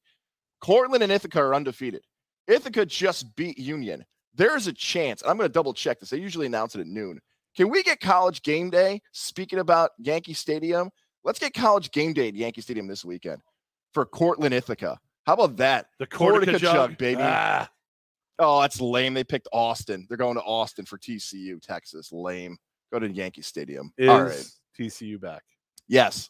[0.62, 2.02] Cortland and Ithaca are undefeated.
[2.48, 4.06] Ithaca just beat Union.
[4.36, 6.10] There is a chance, and I'm going to double check this.
[6.10, 7.20] They usually announce it at noon.
[7.58, 9.02] Can we get college game day?
[9.12, 10.90] Speaking about Yankee Stadium,
[11.26, 13.42] let's get college game day at Yankee Stadium this weekend
[13.94, 14.98] for Cortland Ithaca.
[15.26, 15.88] How about that?
[16.00, 17.22] The Cortaca Cortaca jug, jug, baby.
[17.22, 17.70] Ah,
[18.40, 19.14] Oh, that's lame.
[19.14, 20.06] They picked Austin.
[20.08, 22.12] They're going to Austin for TCU, Texas.
[22.14, 22.58] Lame.
[22.92, 23.92] Go to Yankee Stadium.
[23.98, 24.52] is All right.
[24.80, 25.44] TCU back?
[25.88, 26.30] Yes.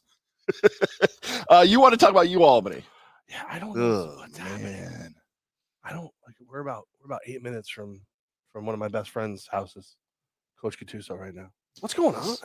[1.49, 2.81] uh, you want to talk about UAlbany?
[3.29, 4.63] Yeah, I don't know Oh what's happening.
[4.73, 5.13] man.
[5.83, 6.35] I don't like.
[6.49, 8.01] We're about we're about eight minutes from
[8.51, 9.95] from one of my best friends' houses,
[10.59, 11.49] Coach Gattuso, right now.
[11.79, 12.35] What's going on?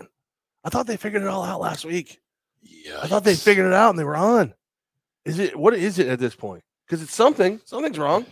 [0.64, 2.20] I thought they figured it all out last week.
[2.62, 3.00] Yeah.
[3.02, 4.54] I thought they figured it out and they were on.
[5.24, 6.62] Is it what is it at this point?
[6.86, 7.60] Because it's something.
[7.64, 8.26] Something's wrong.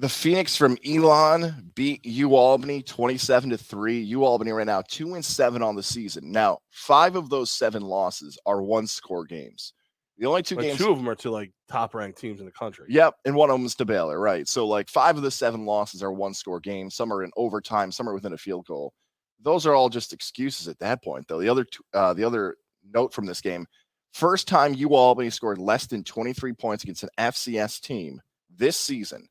[0.00, 3.98] The Phoenix from Elon beat U Albany 27 to 3.
[3.98, 6.30] U Albany right now 2 and 7 on the season.
[6.30, 9.72] Now, 5 of those 7 losses are one score games.
[10.18, 12.52] The only two games two of them are to like top ranked teams in the
[12.52, 12.86] country.
[12.88, 14.48] Yep, and one of them is to Baylor, right?
[14.48, 16.96] So like five of the seven losses are one score games.
[16.96, 17.92] Some are in overtime.
[17.92, 18.92] Some are within a field goal.
[19.40, 21.40] Those are all just excuses at that point, though.
[21.40, 22.56] The other two, uh, the other
[22.92, 23.66] note from this game:
[24.12, 29.28] first time U Albany scored less than 23 points against an FCS team this season,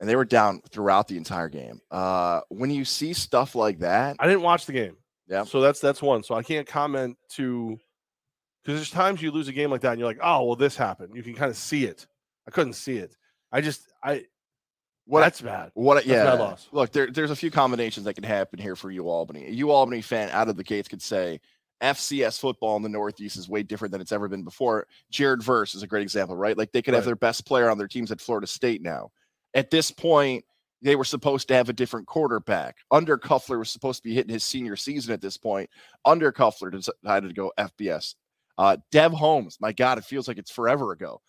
[0.00, 1.80] and they were down throughout the entire game.
[1.90, 4.96] Uh, when you see stuff like that, I didn't watch the game.
[5.28, 5.44] Yeah.
[5.44, 6.22] So that's that's one.
[6.22, 7.78] So I can't comment to
[8.62, 10.76] because there's times you lose a game like that and you're like, oh well, this
[10.76, 11.14] happened.
[11.14, 12.06] You can kind of see it.
[12.46, 13.16] I couldn't see it.
[13.52, 14.24] I just I
[15.06, 15.70] what that's bad.
[15.74, 15.94] What?
[15.94, 16.24] That's yeah.
[16.24, 16.68] bad loss.
[16.72, 19.48] Look, there, there's a few combinations that can happen here for UAlbany.
[19.48, 21.40] A U Albany fan out of the gates could say
[21.82, 24.86] FCS football in the Northeast is way different than it's ever been before.
[25.10, 26.56] Jared Verse is a great example, right?
[26.56, 29.10] Like they could have their best player on their teams at Florida State now.
[29.54, 30.44] At this point,
[30.82, 32.76] they were supposed to have a different quarterback.
[32.92, 35.70] Undercuffler was supposed to be hitting his senior season at this point.
[36.06, 38.14] Undercuffler decided to go FBS.
[38.58, 41.20] Uh, Dev Holmes, my God, it feels like it's forever ago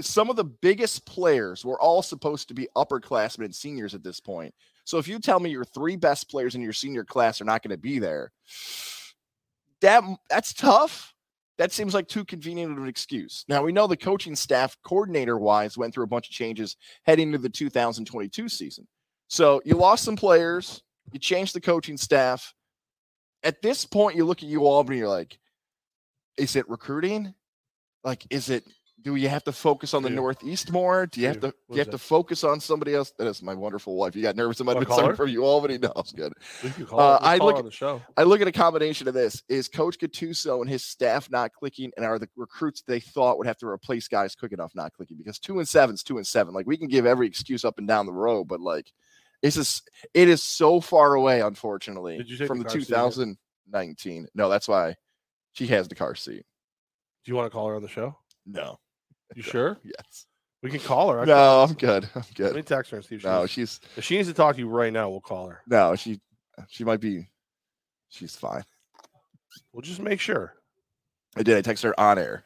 [0.00, 4.20] some of the biggest players were all supposed to be upperclassmen and seniors at this
[4.20, 4.54] point.
[4.84, 7.62] So if you tell me your three best players in your senior class are not
[7.62, 8.32] going to be there,
[9.80, 11.14] that that's tough.
[11.58, 13.44] That seems like too convenient of an excuse.
[13.48, 17.28] Now we know the coaching staff, coordinator wise, went through a bunch of changes heading
[17.28, 18.86] into the 2022 season.
[19.28, 22.52] So you lost some players, you changed the coaching staff.
[23.42, 25.38] At this point, you look at UAlbany, you're like,
[26.36, 27.34] is it recruiting?
[28.04, 28.64] Like, is it
[29.02, 30.16] do you have to focus on the Dude.
[30.16, 31.06] Northeast more?
[31.06, 33.12] Do you have to you is have to focus on somebody else?
[33.18, 34.14] That is my wonderful wife.
[34.14, 35.80] You got nervous about it call from UAlbany?
[35.82, 36.32] No, it's good.
[36.62, 38.00] We could call, Uh, I look at- the show.
[38.16, 41.90] I look at a combination of this: is Coach Gattuso and his staff not clicking,
[41.96, 45.16] and are the recruits they thought would have to replace guys quick enough not clicking?
[45.16, 46.54] Because two and seven's two and seven.
[46.54, 48.92] Like we can give every excuse up and down the road, but like
[49.42, 52.78] it's just it is so far away, unfortunately, Did you take from the the car
[52.80, 54.28] seat 2019.
[54.34, 54.94] No, that's why
[55.52, 56.44] she has the car seat.
[57.24, 58.16] Do you want to call her on the show?
[58.46, 58.78] No,
[59.36, 59.78] You sure?
[59.84, 60.26] yes,
[60.62, 61.20] We can call her.
[61.20, 62.08] I no, I'm good.
[62.14, 62.46] I'm good.
[62.46, 64.34] Let me text her and see if she, No, needs- she's if she needs to
[64.34, 65.08] talk to you right now.
[65.10, 65.60] We'll call her.
[65.66, 66.20] no, she
[66.68, 67.28] she might be.
[68.10, 68.62] She's fine.
[69.72, 70.54] We'll just make sure.
[71.36, 71.56] I did.
[71.56, 72.44] I text her on air.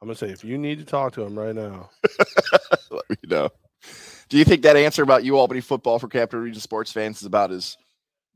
[0.00, 1.90] I'm gonna say if you need to talk to him right now.
[2.90, 3.50] Let me know.
[4.30, 7.50] Do you think that answer about UAlbany football for Capital Region sports fans is about
[7.52, 7.76] as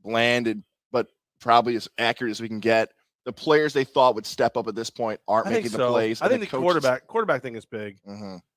[0.03, 1.07] bland and but
[1.41, 2.91] probably as accurate as we can get?
[3.29, 5.77] The players they thought would step up at this point aren't I making so.
[5.77, 6.19] the plays.
[6.19, 7.99] I think the coaches- quarterback quarterback thing is big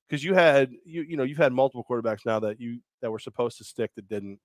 [0.08, 3.18] because you had you you know you've had multiple quarterbacks now that you that were
[3.18, 4.38] supposed to stick that didn't.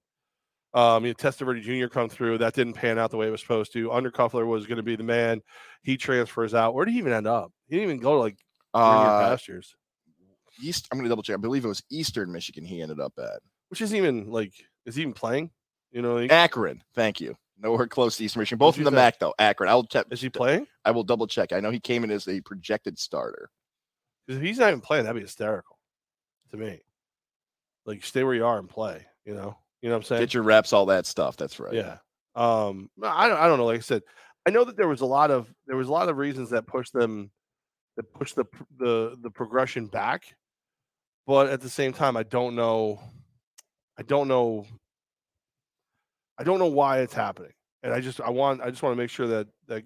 [0.74, 1.88] Um, you know, Testaverde Jr.
[1.88, 3.88] come through that didn't pan out the way it was supposed to.
[3.88, 5.42] Undercuffler was going to be the man.
[5.82, 6.74] He transfers out.
[6.74, 7.54] Where did he even end up?
[7.70, 8.38] He didn't even go to like
[8.74, 9.78] Uh, pastures,
[10.62, 10.90] East.
[10.92, 11.36] I'm going to double check.
[11.36, 12.66] I believe it was Eastern Michigan.
[12.66, 14.52] He ended up at which isn't even like
[14.86, 15.52] is he even playing?
[15.94, 16.84] You know, like, Akron.
[16.96, 17.38] Thank you.
[17.60, 18.60] Nowhere close to Eastern Michigan.
[18.60, 18.92] Both in the?
[18.92, 19.34] MAC though.
[19.40, 19.70] Akron.
[19.70, 20.06] I'll check.
[20.12, 20.68] is he playing?
[20.86, 21.54] I will double check.
[21.54, 23.50] I know he came in as a projected starter.
[24.26, 25.78] Because if he's not even playing, that'd be hysterical
[26.52, 26.82] to me.
[27.86, 29.06] Like stay where you are and play.
[29.26, 30.22] You know, you know what I'm saying?
[30.22, 31.38] Get your reps, all that stuff.
[31.38, 31.74] That's right.
[31.74, 31.98] Yeah.
[32.36, 33.66] Um, no, I don't, I don't know.
[33.66, 34.04] Like I said,
[34.46, 36.68] I know that there was a lot of there was a lot of reasons that
[36.68, 37.32] pushed them
[37.96, 38.46] that pushed the
[38.78, 40.36] the the progression back,
[41.26, 43.02] but at the same time, I don't know.
[43.98, 44.66] I don't know.
[46.38, 48.98] I don't know why it's happening, and I just I want I just want to
[49.02, 49.84] make sure that that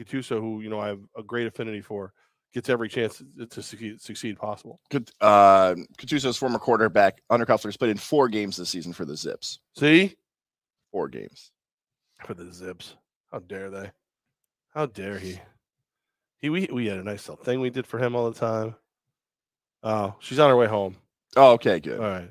[0.00, 2.12] Gattuso, who you know I have a great affinity for,
[2.54, 4.80] gets every chance to, succeed, succeed possible.
[4.90, 5.74] Kat- Uh,
[6.34, 9.58] former quarterback, Undercuffler's played in four games this season for the Zips.
[9.76, 10.14] See
[10.92, 11.50] Four games.
[12.24, 12.94] for the Zips.
[13.32, 13.90] How dare they?
[14.74, 15.40] How dare he?
[16.40, 18.76] He we we had a nice little thing we did for him all the time.
[19.82, 20.96] Oh, she's on her way home.
[21.36, 21.98] Oh, okay, good.
[22.00, 22.30] All right.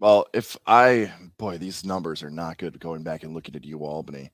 [0.00, 4.30] Well, if I boy, these numbers are not good going back and looking at UAlbany.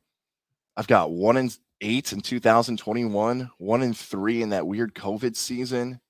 [0.77, 1.51] I've got one in
[1.81, 6.01] eight in 2021, one in three in that weird COVID season.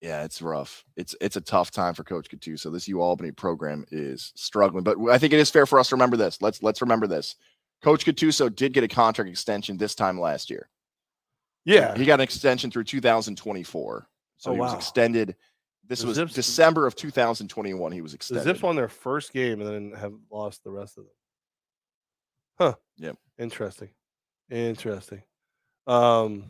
[0.00, 0.84] Yeah, it's rough.
[0.96, 2.72] It's it's a tough time for Coach Gattuso.
[2.72, 6.16] This UAlbany program is struggling, but I think it is fair for us to remember
[6.16, 6.40] this.
[6.40, 7.34] Let's let's remember this.
[7.82, 10.68] Coach Gattuso did get a contract extension this time last year.
[11.64, 11.96] Yeah.
[11.96, 14.08] He got an extension through 2024.
[14.38, 14.76] So Oh, he was wow.
[14.76, 15.34] extended.
[15.88, 17.92] This The was Zips- December of 2021.
[17.92, 18.40] He was extended.
[18.44, 18.50] The.
[18.50, 21.12] Zips won their first game and then have lost the rest of them.
[22.58, 22.74] Huh.
[22.96, 23.12] Yeah.
[23.38, 23.90] Interesting.
[24.50, 25.22] Interesting.
[25.86, 26.44] Um.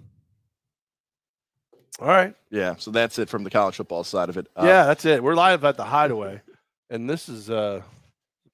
[1.99, 2.35] All right.
[2.51, 4.47] Yeah, so that's it from the college football side of it.
[4.55, 5.23] Uh, yeah, that's it.
[5.23, 6.43] We're live at the Hideaway,
[6.91, 7.81] and this is uh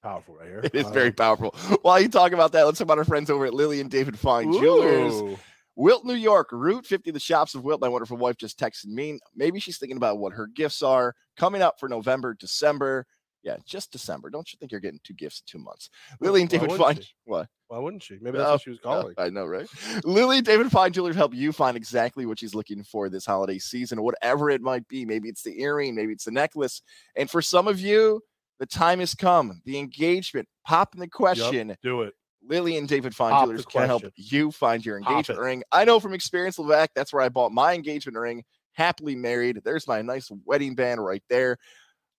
[0.00, 0.60] powerful right here.
[0.62, 1.50] It is Uh, very powerful.
[1.82, 4.16] While you talk about that, let's talk about our friends over at Lily and David
[4.18, 5.38] Fine Jewelers.
[5.76, 7.86] Wilton, New York, Route 50, the shops of Wilton.
[7.86, 9.18] My wonderful wife just texted me.
[9.34, 13.06] Maybe she's thinking about what her gifts are coming up for November, December.
[13.42, 14.30] Yeah, just December.
[14.30, 15.90] Don't you think you're getting two gifts in two months?
[16.20, 17.00] Lily and David Fine.
[17.00, 17.08] she?
[17.24, 17.48] What?
[17.66, 18.18] Why wouldn't she?
[18.20, 19.14] Maybe that's Oh, what she was calling.
[19.18, 19.66] I know, right?
[20.04, 24.02] Lily David Fine Jewelers help you find exactly what she's looking for this holiday season,
[24.02, 25.04] whatever it might be.
[25.04, 26.82] Maybe it's the earring, maybe it's the necklace.
[27.16, 28.20] And for some of you,
[28.60, 29.60] the time has come.
[29.64, 31.76] The engagement, popping the question.
[31.82, 32.14] Do it.
[32.46, 35.42] Lily and David Fine Pop can help you find your Pop engagement it.
[35.42, 35.62] ring.
[35.72, 38.44] I know from experience, Levack, that's where I bought my engagement ring.
[38.72, 39.60] Happily married.
[39.64, 41.58] There's my nice wedding band right there.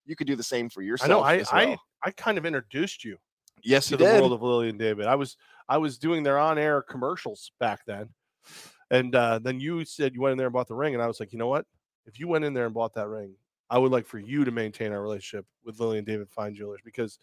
[0.05, 1.09] You could do the same for yourself.
[1.09, 1.21] I know.
[1.21, 1.77] I as I.
[2.05, 3.17] I kind of introduced you
[3.63, 4.19] yes, to you the did.
[4.19, 5.05] world of Lily and David.
[5.05, 5.37] I was
[5.69, 8.09] I was doing their on-air commercials back then,
[8.91, 11.07] and uh, then you said you went in there and bought the ring, and I
[11.07, 11.65] was like, you know what?
[12.05, 13.35] If you went in there and bought that ring,
[13.69, 16.81] I would like for you to maintain our relationship with Lily and David Fine Jewelers
[16.83, 17.17] because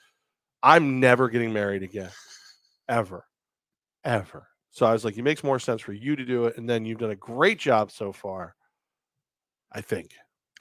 [0.62, 2.10] I'm never getting married again,
[2.90, 3.24] ever,
[4.04, 4.48] ever.
[4.70, 6.84] So I was like, it makes more sense for you to do it, and then
[6.84, 8.54] you've done a great job so far.
[9.72, 10.12] I think.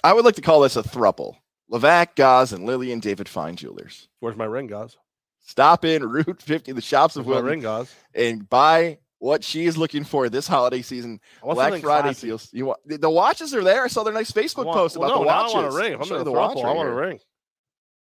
[0.03, 1.35] I would like to call this a thruple.
[1.71, 4.07] Levack, Goz, and Lily and David Fine Jewelers.
[4.19, 4.97] Where's my ring, guys?
[5.41, 9.77] Stop in Route 50, the shops of Where's Wilton, ring, and buy what she is
[9.77, 11.19] looking for this holiday season.
[11.43, 12.49] Black Friday deals.
[12.51, 13.83] You want the, watches are there.
[13.83, 15.53] I saw their nice Facebook want- post well, about no, the watches.
[15.53, 15.93] I want a ring.
[15.93, 17.19] I'm show in you a the watch throuple, I right want a ring.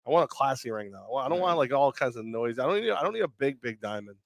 [0.08, 1.15] I want a classy ring though.
[1.15, 1.60] I don't want mm.
[1.60, 2.60] like all kinds of noise.
[2.60, 2.91] I don't need.
[2.91, 4.18] I don't need a big, big diamond.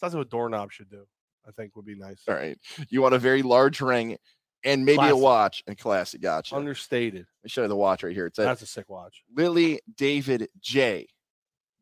[0.00, 1.06] That's what a doorknob should do.
[1.46, 2.22] I think would be nice.
[2.28, 2.58] All right.
[2.88, 4.16] You want a very large ring
[4.64, 6.18] and maybe a watch and classy.
[6.18, 6.56] Gotcha.
[6.56, 7.20] Understated.
[7.20, 8.26] Let me show you the watch right here.
[8.26, 9.22] It's a That's a sick watch.
[9.34, 11.06] Lily David J.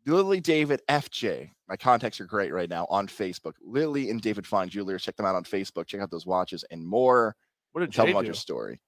[0.04, 1.50] Lily David FJ.
[1.68, 3.52] My contacts are great right now on Facebook.
[3.62, 5.02] Lily and David Fine Jewelers.
[5.02, 5.86] Check them out on Facebook.
[5.86, 7.36] Check out those watches and more.
[7.70, 8.26] What did Tell Jay them about do?
[8.26, 8.80] your story.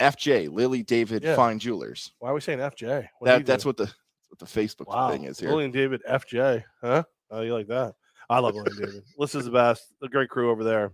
[0.00, 1.36] FJ, Lily David Yeah.
[1.36, 2.12] Fine Jewelers.
[2.18, 3.08] Why are we saying FJ?
[3.18, 3.92] What That, that's what the
[4.28, 5.10] what the Facebook wow.
[5.10, 5.50] thing is here.
[5.50, 6.64] Lily and David FJ.
[6.80, 7.04] Huh?
[7.30, 7.94] Oh, you like that?
[8.28, 9.02] I love Lily and David.
[9.18, 9.92] Alyssa's the best.
[10.00, 10.92] The great crew over there.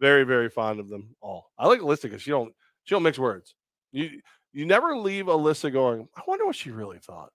[0.00, 1.50] Very, very fond of them all.
[1.58, 2.52] I like Alyssa because she don't
[2.84, 3.54] she don't mix words.
[3.92, 4.20] You
[4.52, 6.08] you never leave Alyssa going.
[6.16, 7.30] I wonder what she really thought.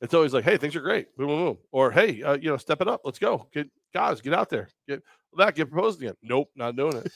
[0.00, 1.14] It's always like, hey, things are great.
[1.16, 1.58] Boom, boom, boom.
[1.72, 3.00] Or hey, uh, you know, step it up.
[3.04, 3.48] Let's go.
[3.52, 4.68] Get guys, get out there.
[4.88, 5.02] Get
[5.36, 5.56] back.
[5.56, 6.14] Get proposed again.
[6.22, 7.12] Nope, not doing it.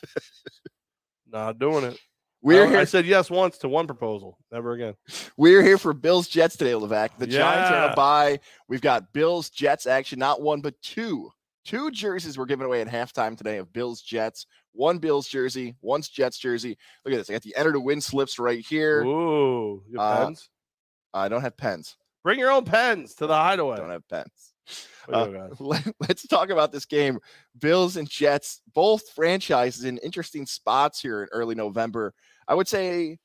[1.29, 1.99] not doing it.
[2.43, 2.79] We're I, here.
[2.79, 4.37] I said yes once to one proposal.
[4.51, 4.95] Never again.
[5.37, 7.11] We're here for Bills Jets today, Levac.
[7.19, 7.93] The Giants are Yeah.
[7.93, 8.41] a bye.
[8.69, 11.31] We've got Bills Jets action, not one but two.
[11.65, 14.47] Two jerseys were given away at halftime today of Bills Jets.
[14.73, 16.77] One Bills jersey, one's Jets jersey.
[17.05, 17.31] Look at this.
[17.31, 19.03] I got the enter to win slips right here.
[19.05, 20.49] Ooh, you have Uh, pens.
[21.15, 21.97] I don't have pens.
[22.25, 23.77] Bring your own pens to the hideaway.
[23.77, 24.55] Don't have pens.
[25.13, 25.49] Uh.
[25.59, 27.19] Let, us talk about this game.
[27.59, 32.15] Bills and Jets, both franchises in interesting spots here in early November.
[32.53, 33.17] I would say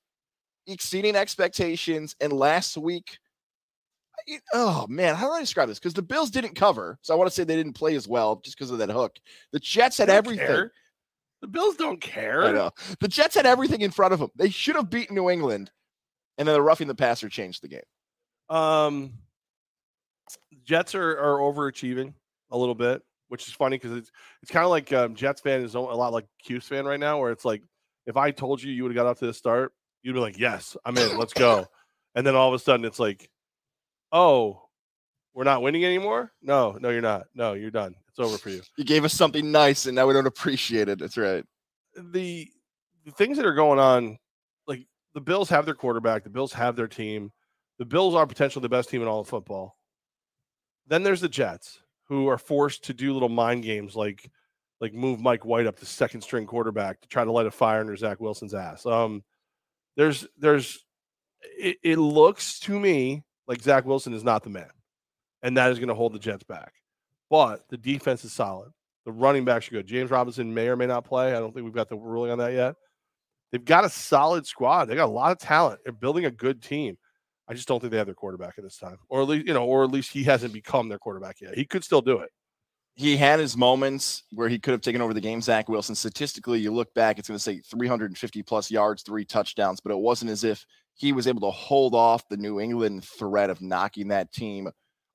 [0.67, 2.15] exceeding expectations.
[2.21, 3.17] And last week,
[4.53, 5.79] oh man, how do I describe this?
[5.79, 8.37] Because the Bills didn't cover, so I want to say they didn't play as well
[8.37, 9.17] just because of that hook.
[9.51, 10.47] The Jets had everything.
[10.47, 10.71] care.
[11.41, 12.45] The Bills don't care.
[12.45, 12.71] I know.
[13.01, 14.31] The Jets had everything in front of them.
[14.37, 15.71] They should have beaten New England,
[16.37, 17.81] and then the roughing the passer changed the game.
[18.49, 19.11] Um,
[20.63, 22.13] Jets are, are overachieving
[22.49, 24.09] a little bit, which is funny because it's
[24.41, 27.19] it's kind of like um, Jets fan is a lot like Q's fan right now,
[27.19, 27.61] where it's like
[28.07, 30.39] if I told you you would have got off to the start, you'd be like,
[30.39, 31.67] "Yes, I'm in, let's go,"
[32.15, 33.29] and then all of a sudden it's like,
[34.11, 34.63] "Oh,
[35.35, 37.27] we're not winning anymore." No, no, you're not.
[37.35, 37.93] No, you're done.
[38.09, 38.61] It's over for you.
[38.77, 40.97] You gave us something nice, and now we don't appreciate it.
[40.97, 41.45] That's right.
[41.95, 42.49] the
[43.05, 44.17] the things that are going on,
[44.67, 47.31] like the Bills have their quarterback, the Bills have their team,
[47.77, 49.77] the Bills are potentially the best team in all of football.
[50.87, 54.29] Then there's the Jets, who are forced to do little mind games like
[54.79, 57.79] like move Mike White up to second string quarterback to try to light a fire
[57.79, 58.85] under Zach Wilson's ass.
[58.85, 59.23] Um,
[59.95, 60.85] there's there's
[61.41, 64.69] it, it looks to me like Zach Wilson is not the man,
[65.41, 66.73] and that is going to hold the Jets back.
[67.29, 68.71] But the defense is solid.
[69.05, 69.87] The running backs are good.
[69.87, 71.29] James Robinson may or may not play.
[71.33, 72.75] I don't think we've got the ruling on that yet.
[73.51, 74.85] They've got a solid squad.
[74.85, 75.79] They got a lot of talent.
[75.83, 76.97] They're building a good team.
[77.47, 79.53] I just don't think they have their quarterback at this time, or at least you
[79.53, 81.55] know, or at least he hasn't become their quarterback yet.
[81.55, 82.29] He could still do it.
[82.97, 85.39] He had his moments where he could have taken over the game.
[85.39, 85.93] Zach Wilson.
[85.93, 89.99] Statistically, you look back, it's going to say 350 plus yards, three touchdowns, but it
[89.99, 94.07] wasn't as if he was able to hold off the New England threat of knocking
[94.07, 94.67] that team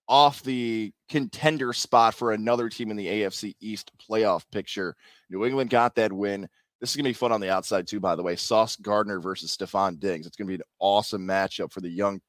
[0.08, 4.94] off the contender spot for another team in the AFC East playoff picture.
[5.28, 6.48] New England got that win.
[6.80, 8.36] This is going to be fun on the outside too, by the way.
[8.36, 10.26] Sauce Gardner versus Stefon Diggs.
[10.26, 12.20] It's going to be an awesome matchup for the young,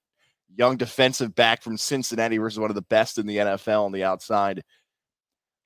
[0.55, 4.03] young defensive back from Cincinnati versus one of the best in the NFL on the
[4.03, 4.63] outside.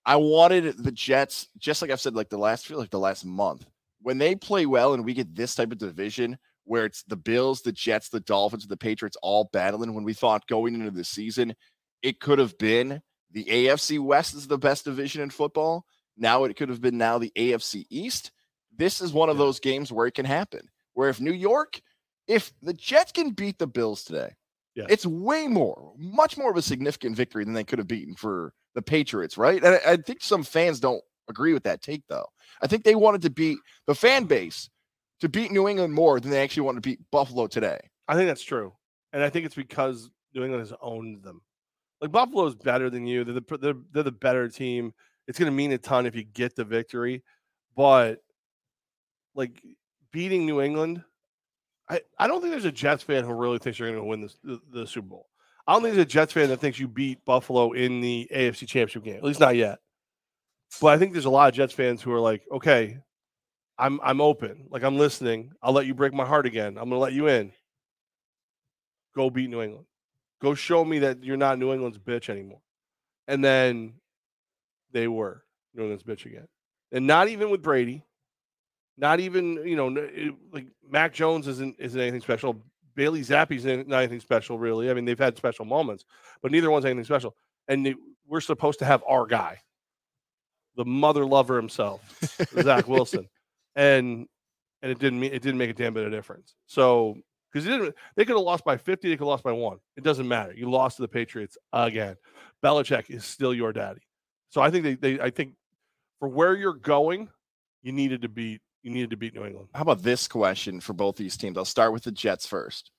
[0.08, 3.26] I wanted the Jets, just like I've said, like the last feel like the last
[3.26, 3.66] month,
[4.02, 7.62] when they play well and we get this type of division where it's the Bills,
[7.62, 9.94] the Jets, the Dolphins, the Patriots all battling.
[9.94, 11.54] When we thought going into the season,
[12.02, 13.02] it could have been
[13.32, 15.86] the AFC West is the best division in football.
[16.16, 18.32] Now it could have been now the AFC East.
[18.76, 20.70] This is one of those games where it can happen.
[20.94, 21.82] Where if New York,
[22.28, 24.36] if the Jets can beat the Bills today,
[24.74, 24.86] Yeah.
[24.90, 28.54] it's way more, much more of a significant victory than they could have beaten for
[28.78, 29.62] the Patriots, right?
[29.64, 32.28] And I, I think some fans don't agree with that take, though.
[32.62, 33.58] I think they wanted to beat
[33.88, 34.70] the fan base
[35.20, 37.80] to beat New England more than they actually wanted to beat Buffalo today.
[38.08, 38.72] I think that's true,
[39.14, 41.42] and I think it's because New England has owned them.
[42.02, 43.24] Like Buffalo's better than you.
[43.24, 44.94] They're the they're, they're the better team.
[45.28, 47.24] It's going to mean a ton if you get the victory,
[47.76, 48.20] but
[49.34, 49.60] like
[50.12, 51.04] beating New England,
[51.90, 54.22] I I don't think there's a Jets fan who really thinks you're going to win
[54.22, 55.28] this, the the Super Bowl.
[55.68, 58.60] I don't think there's a Jets fan that thinks you beat Buffalo in the AFC
[58.68, 59.18] Championship game.
[59.18, 59.80] At least not yet.
[60.82, 63.00] But I think there's a lot of Jets fans who are like, okay,
[63.78, 64.68] I'm I'm open.
[64.70, 65.52] Like I'm listening.
[65.62, 66.78] I'll let you break my heart again.
[66.78, 67.52] I'm gonna let you in.
[69.16, 69.86] Go beat New England.
[70.42, 72.62] Go show me that you're not New England's bitch anymore.
[73.28, 73.94] And then
[74.92, 75.44] they were
[75.74, 76.48] New England's bitch again.
[76.92, 78.04] And not even with Brady.
[79.00, 82.62] Not even, you know, it- like Mac Jones isn't isn't anything special.
[82.98, 84.90] Bailey Zappe's not anything special, really.
[84.90, 86.04] I mean, they've had special moments,
[86.42, 87.34] but neither one's anything special.
[87.70, 87.96] And they-
[88.28, 89.62] we're supposed to have our guy,
[90.76, 92.02] the mother lover himself,
[92.62, 93.30] Zach Wilson,
[93.76, 94.28] and
[94.82, 96.56] and it didn't mean it didn't make a damn bit of difference.
[96.66, 97.16] So
[97.54, 99.78] because didn't they could have lost by fifty, they could have lost by one.
[99.96, 100.54] It doesn't matter.
[100.54, 102.18] You lost to the Patriots again.
[102.64, 104.02] Belichick is still your daddy.
[104.50, 105.54] So I think they, they I think
[106.20, 107.30] for where you're going,
[107.82, 109.68] you needed to beat you needed to beat New England.
[109.76, 111.58] How about this question for both these teams?
[111.58, 112.90] I'll start with the Jets first.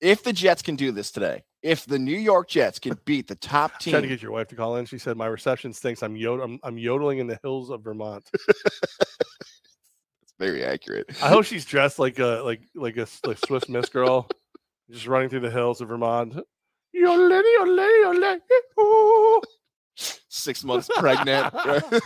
[0.00, 3.34] If the Jets can do this today, if the New York Jets can beat the
[3.36, 4.84] top team, Trying to get your wife to call in.
[4.84, 6.02] She said my reception stinks.
[6.02, 8.28] I'm yod- I'm, I'm yodeling in the hills of Vermont.
[8.48, 11.06] it's very accurate.
[11.22, 14.28] I hope she's dressed like a like like a like Swiss Miss girl,
[14.90, 16.36] just running through the hills of Vermont.
[18.80, 19.40] Ooh.
[20.32, 21.96] Six months pregnant, ponytail,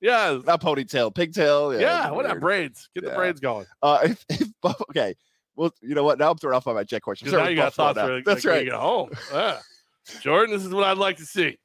[0.00, 1.72] Yeah, not ponytail, pigtail.
[1.78, 2.02] yeah.
[2.10, 2.40] that weird.
[2.40, 2.88] braids?
[2.94, 3.16] Get the Yeah.
[3.16, 3.66] braids going.
[3.82, 4.48] Uh, if, if,
[4.90, 5.14] okay,
[5.56, 6.18] well, you know what?
[6.20, 7.28] Now I'm thrown off by my jet question.
[7.30, 8.06] Now you got thoughts now.
[8.06, 8.64] for like, That's like right.
[8.64, 9.10] get home.
[9.32, 9.58] Yeah.
[10.20, 11.58] Jordan, this is what I'd like to see.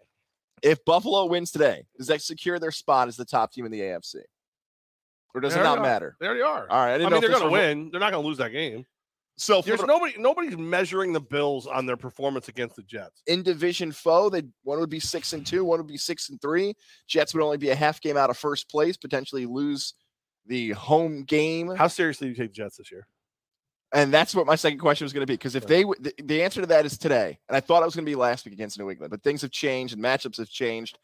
[0.63, 3.79] If Buffalo wins today, does that secure their spot as the top team in the
[3.81, 4.15] AFC,
[5.35, 5.83] or does They it not are.
[5.83, 6.15] matter?
[6.19, 6.67] They already are.
[6.69, 7.89] All right, I I, mean, they're going to win.
[7.91, 8.85] They're not going to lose that game.
[9.39, 10.15] So There's the- nobody.
[10.17, 13.21] Nobody's measuring the Bills on their performance against the Jets.
[13.27, 16.41] in division foe, they one would be six and two, one would be six and
[16.41, 16.73] three.
[17.07, 19.93] Jets would only be a half game out of first place, potentially lose
[20.47, 21.67] the home game.
[21.75, 23.07] How seriously do you take the Jets this year?
[23.93, 25.35] And that's what my second question was going to be.
[25.35, 25.69] Because if Right.
[25.69, 28.05] they w- the, the answer to that is today, and I thought it was going
[28.05, 30.97] to be last week against New England, but things have changed and matchups have changed.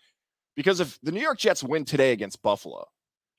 [0.56, 2.88] Because if the New York Jets win today against Buffalo,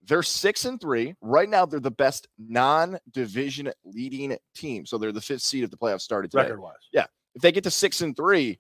[0.07, 1.15] they're six and three.
[1.21, 4.87] Right now, they're the best non-division leading team.
[4.87, 6.43] So they're the fifth seed if the playoffs started today.
[6.45, 7.07] Record wise, Yeah.
[7.35, 8.59] if they get to six and three,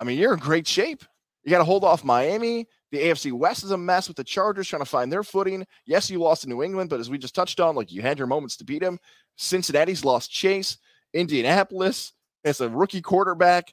[0.00, 1.04] I mean, you're in great shape.
[1.44, 2.66] You got to hold off Miami.
[2.92, 5.66] The AFC West is a mess with the Chargers trying to find their footing.
[5.86, 8.18] Yes, you lost to New England, but as we just touched on, like you had
[8.18, 8.98] your moments to beat them.
[9.36, 10.78] Cincinnati's lost Chase.
[11.14, 12.12] Indianapolis
[12.44, 13.72] has a rookie quarterback.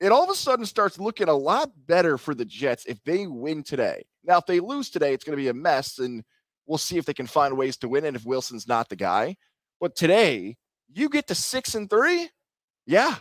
[0.00, 3.26] It all of a sudden starts looking a lot better for the Jets if they
[3.26, 4.04] win today.
[4.24, 6.22] Now, if they lose today, it's going to be a mess, and
[6.68, 9.36] we'll see if they can find ways to win and if Wilson's not the guy.
[9.80, 10.56] But today,
[10.92, 12.28] you get to six and three.
[12.86, 13.16] Yeah,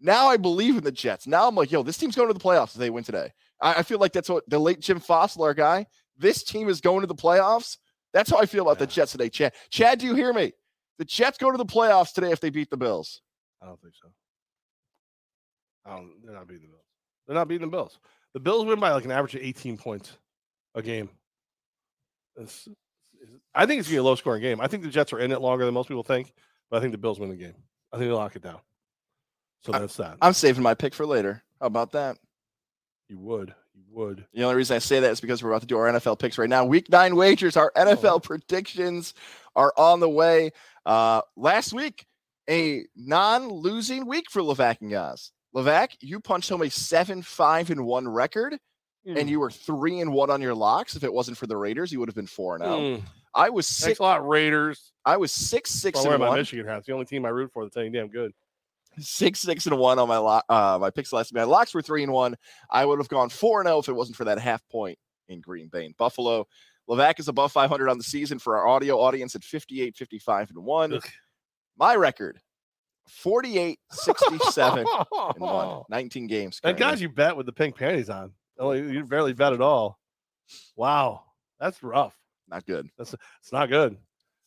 [0.00, 1.26] now I believe in the Jets.
[1.26, 3.32] Now I'm like, yo, this team's going to the playoffs if they win today.
[3.60, 6.80] I, I feel like that's what the late Jim Fassel, our guy, this team is
[6.80, 7.76] going to the playoffs.
[8.12, 9.28] That's how I feel about the Jets today.
[9.28, 10.52] Chad, Chad, do you hear me?
[10.98, 13.20] The Jets go to the playoffs today if they beat the Bills.
[13.62, 14.08] I don't think so.
[15.84, 16.10] I don't.
[16.24, 16.84] They're not beating the Bills.
[17.26, 17.98] They're not beating the Bills.
[18.34, 20.16] The Bills win by like an average of 18 points
[20.74, 21.10] a game.
[22.36, 22.66] It's-
[23.20, 24.60] it's- I think it's gonna be a low scoring game.
[24.60, 26.32] I think the Jets are in it longer than most people think,
[26.70, 27.54] but I think the Bills win the game.
[27.92, 28.60] I think they lock it down.
[29.64, 30.18] So I- that's that.
[30.20, 31.42] I'm saving my pick for later.
[31.60, 32.18] How about that?
[33.08, 33.54] You would.
[33.74, 34.26] You would.
[34.32, 36.38] The only reason I say that is because we're about to do our NFL picks
[36.38, 36.64] right now.
[36.64, 39.14] Week nine wagers, our NFL predictions
[39.54, 40.50] are on the way.
[40.84, 42.06] Uh, last week,
[42.48, 45.32] a non-losing week for Levack and Goz.
[45.54, 48.58] Levack, you punched home a seven, five, and one record,
[49.06, 49.16] Hmm.
[49.16, 50.96] and you were three and one on your locks.
[50.96, 52.78] If it wasn't for the Raiders, you would have been four and zero.
[52.78, 53.02] Mm.
[53.34, 53.98] I was Thanks six.
[54.00, 54.92] a lot, Raiders.
[55.04, 56.38] I was six, six, I'm wearing and my one.
[56.38, 56.84] Michigan hat.
[56.86, 58.32] The only team I root for that's any damn good.
[58.98, 61.38] six six and one on my lock uh my picks last week.
[61.38, 62.34] My locks were three and one.
[62.70, 64.98] I would have gone four and zero if it wasn't for that half point
[65.28, 66.46] in Green Bay and Buffalo.
[66.88, 70.64] Levack is above 500 on the season for our audio audience at 58, 55 and
[70.64, 70.94] one.
[70.94, 71.08] Ugh.
[71.76, 72.38] My record
[73.08, 75.06] 48, 67 and
[75.38, 75.82] one.
[75.90, 76.60] 19 games.
[76.62, 77.02] Thank God currently.
[77.02, 78.32] you bet with the pink panties on.
[78.58, 79.98] Only you barely bet at all.
[80.76, 81.22] Wow,
[81.60, 82.16] that's rough.
[82.48, 82.88] Not good.
[82.96, 83.96] That's It's not good.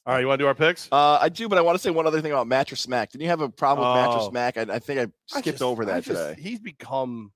[0.05, 0.87] All right, you want to do our picks?
[0.91, 3.11] Uh, I do, but I want to say one other thing about Mattress Mac.
[3.11, 4.31] Didn't you have a problem with Mattress Oh.
[4.31, 4.57] Mac?
[4.57, 5.07] I, I think I I
[5.41, 6.41] skipped just- over I that just- today.
[6.41, 7.31] He's become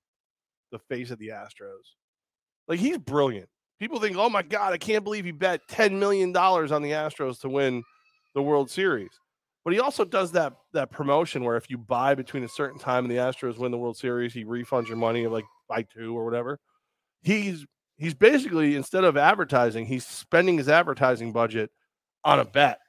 [0.72, 1.84] the face of the Astros.
[2.68, 3.50] Like he's brilliant.
[3.80, 6.92] People think, "Oh my God, I can't believe he bet ten million dollars on the
[6.92, 7.84] Astros to win
[8.34, 9.10] the World Series."
[9.66, 13.04] But he also does that that promotion where if you buy between a certain time
[13.06, 16.26] and the Astros win the World Series, he refunds your money like by two or
[16.26, 16.60] whatever.
[17.22, 17.66] He's
[17.98, 21.72] he's basically instead of advertising, he's spending his advertising budget
[22.24, 22.80] on a bet.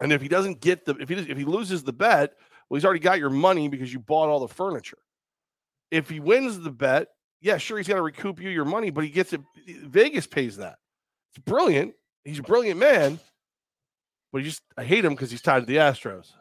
[0.00, 2.34] And if he doesn't get the if he if he loses the bet,
[2.68, 4.98] well, he's already got your money because you bought all the furniture.
[5.90, 7.08] If he wins the bet,
[7.40, 9.40] yeah, sure, he's got to recoup you your money, but he gets it.
[9.84, 10.78] Vegas pays that.
[11.30, 11.94] It's brilliant.
[12.24, 13.20] He's a brilliant man,
[14.32, 16.32] but he just I hate him because he's tied to the Astros.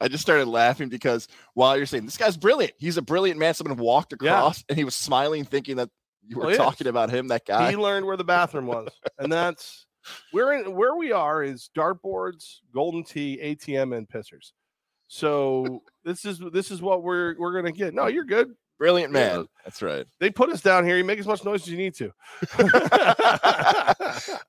[0.00, 3.54] I just started laughing because while you're saying this guy's brilliant, he's a brilliant man.
[3.54, 4.32] Someone walked Yeah.
[4.34, 5.90] across and he was smiling, thinking that
[6.26, 7.70] you were he talking about him, that guy.
[7.70, 8.88] He learned where the bathroom was,
[9.18, 9.86] and that's
[10.32, 14.52] we're in where we are is dartboards, Golden Tee, ATM, and pissers.
[15.08, 17.92] So this is this is what we're we're gonna get.
[17.94, 18.54] No, you're good.
[18.78, 19.36] Brilliant Yeah.
[19.36, 19.46] man.
[19.64, 20.06] That's right.
[20.20, 20.96] They put us down here.
[20.96, 22.12] You make as much noise as you need to.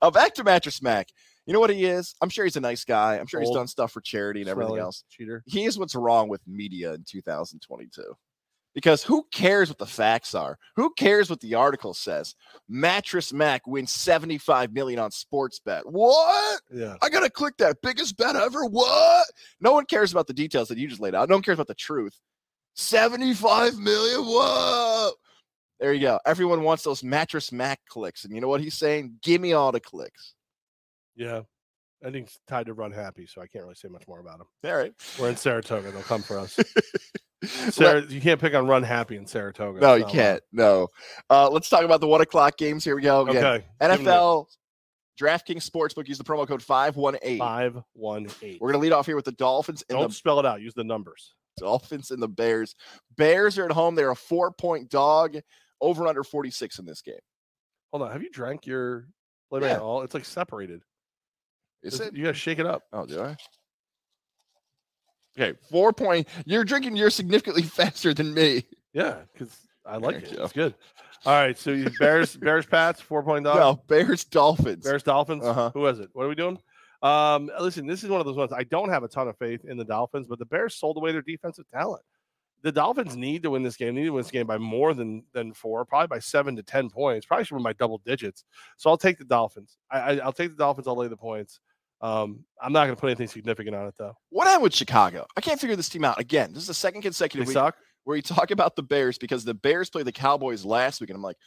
[0.01, 1.07] uh, back to Mattress Mac.
[1.51, 2.15] You know what he is?
[2.21, 3.17] I'm sure he's a nice guy.
[3.17, 5.03] I'm sure he's done stuff for charity and everything else.
[5.09, 5.43] Cheater.
[5.45, 8.01] He is what's wrong with media in 2022.
[8.73, 10.57] Because who cares what the facts are?
[10.77, 12.35] Who cares what the article says?
[12.69, 15.83] Mattress Mac wins 75 million on sports bet.
[15.85, 16.61] What?
[16.71, 16.95] Yeah.
[17.01, 18.63] I gotta click that biggest bet ever.
[18.63, 19.27] What?
[19.59, 21.27] No one cares about the details that you just laid out.
[21.27, 22.17] No one cares about the truth.
[22.75, 24.21] 75 million.
[24.21, 25.11] Whoa.
[25.81, 26.17] There you go.
[26.25, 28.23] Everyone wants those mattress Mac clicks.
[28.23, 29.17] And you know what he's saying?
[29.21, 30.33] Give me all the clicks.
[31.21, 31.41] Yeah.
[32.03, 34.39] I think it's tied to Run Happy, so I can't really say much more about
[34.39, 34.47] him.
[34.65, 34.91] All right.
[35.19, 35.91] We're in Saratoga.
[35.91, 36.59] They'll come for us.
[37.43, 39.79] Sarah, you can't pick on Run Happy in Saratoga.
[39.79, 40.41] no, you can't.
[40.51, 40.87] No.
[41.29, 42.83] Uh, let's talk about the one o'clock games.
[42.83, 43.27] Here we go.
[43.27, 43.43] Again.
[43.45, 43.65] Okay.
[43.81, 44.47] NFL
[45.19, 46.07] DraftKings Sportsbook.
[46.07, 47.37] Use the promo code 518.
[47.37, 48.59] Five one eight.
[48.59, 50.61] We're going to lead off here with the Dolphins and Don't the spell it out.
[50.61, 51.35] Use the numbers.
[51.57, 52.75] Dolphins and the Bears.
[53.17, 53.93] Bears are at home.
[53.93, 55.37] They're a four point dog.
[55.81, 57.15] Over under 46 in this game.
[57.91, 58.11] Hold on.
[58.11, 59.07] Have you drank your
[59.49, 59.77] Play by Yeah.
[59.79, 60.03] all?
[60.03, 60.81] It's like separated.
[61.83, 62.15] Is it?
[62.15, 62.83] You gotta shake it up.
[62.93, 63.35] Oh, do I?
[65.39, 66.27] Okay, four point.
[66.45, 68.63] You're drinking You're significantly faster than me.
[68.93, 70.33] Yeah, because I like it.
[70.33, 70.75] It's good.
[71.25, 71.57] All right.
[71.57, 73.55] So you Bears, Bears, Pats, four point dog.
[73.55, 74.83] No, Bears, Dolphins.
[74.83, 75.43] Bears, Dolphins.
[75.43, 75.71] Uh-huh.
[75.73, 76.09] Who is it?
[76.13, 76.59] What are we doing?
[77.01, 79.65] Um, listen, this is one of those ones I don't have a ton of faith
[79.65, 82.03] in the Dolphins, but the Bears sold away their defensive talent.
[82.63, 83.95] The Dolphins need to win this game.
[83.95, 86.63] They need to win this game by more than than four, probably by seven to
[86.63, 87.25] ten points.
[87.25, 88.43] Probably should win by double digits.
[88.77, 89.77] So I'll take the Dolphins.
[89.89, 90.87] I, I I'll take the Dolphins.
[90.87, 91.59] I'll lay the points.
[92.01, 94.13] Um, I'm not going to put anything significant on it though.
[94.29, 95.27] What happened with Chicago?
[95.37, 96.19] I can't figure this team out.
[96.19, 97.75] Again, this is the second They consecutive week suck.
[98.03, 101.15] where you talk about the Bears because the Bears played the Cowboys last week, and
[101.17, 101.37] I'm like,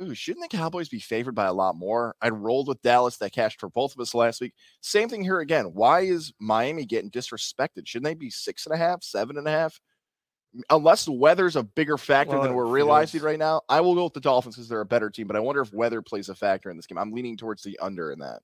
[0.00, 2.14] ooh, shouldn't the Cowboys be favored by a lot more?
[2.22, 4.54] I rolled with Dallas that cashed for both of us last week.
[4.80, 5.66] Same thing here again.
[5.74, 7.86] Why is Miami getting disrespected?
[7.86, 9.80] Shouldn't they be six and a half, seven and a half?
[10.70, 14.04] Unless the weather's a bigger factor Well, than we're realizing right now, I will go
[14.04, 15.26] with the Dolphins because they're a better team.
[15.26, 16.96] But I wonder if weather plays a factor in this game.
[16.96, 18.40] I'm leaning towards the under in that.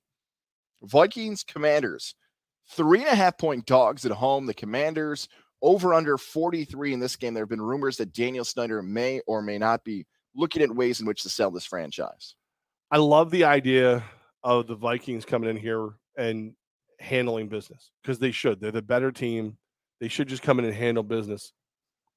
[0.84, 2.14] Vikings, Commanders,
[2.70, 4.46] three and a half point dogs at home.
[4.46, 5.28] The Commanders
[5.62, 7.34] over under 43 in this game.
[7.34, 11.00] There have been rumors that Daniel Snyder may or may not be looking at ways
[11.00, 12.34] in which to sell this franchise.
[12.90, 14.04] I love the idea
[14.42, 16.54] of the Vikings coming in here and
[17.00, 18.60] handling business because they should.
[18.60, 19.56] They're the better team.
[20.00, 21.52] They should just come in and handle business.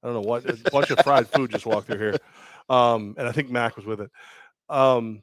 [0.02, 2.16] I don't know what a bunch of fried food just walked through here,
[2.68, 4.10] um, and I think Mac was with it.
[4.68, 5.22] Um,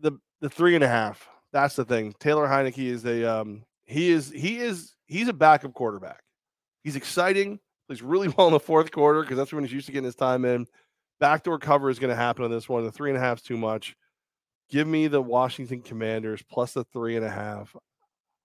[0.00, 1.26] the the three and a half.
[1.52, 2.14] That's the thing.
[2.20, 6.20] Taylor Heinicke is a um, he is he is he's a backup quarterback.
[6.84, 7.58] He's exciting.
[7.86, 10.14] Plays really well in the fourth quarter because that's when he's used to getting his
[10.14, 10.66] time in.
[11.20, 12.84] Backdoor cover is going to happen on this one.
[12.84, 13.96] The three and a half is too much.
[14.70, 17.74] Give me the Washington Commanders plus the three and a half.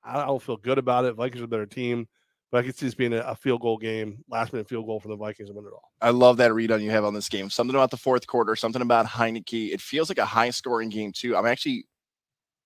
[0.03, 1.13] I don't feel good about it.
[1.15, 2.07] Vikings are a better team,
[2.51, 4.99] But I could see this being a, a field goal game, last minute field goal
[4.99, 5.91] from the Vikings and win it all.
[6.01, 7.49] I love that read on you have on this game.
[7.49, 9.71] Something about the fourth quarter, something about Heinicke.
[9.73, 11.35] It feels like a high scoring game too.
[11.35, 11.85] I'm actually,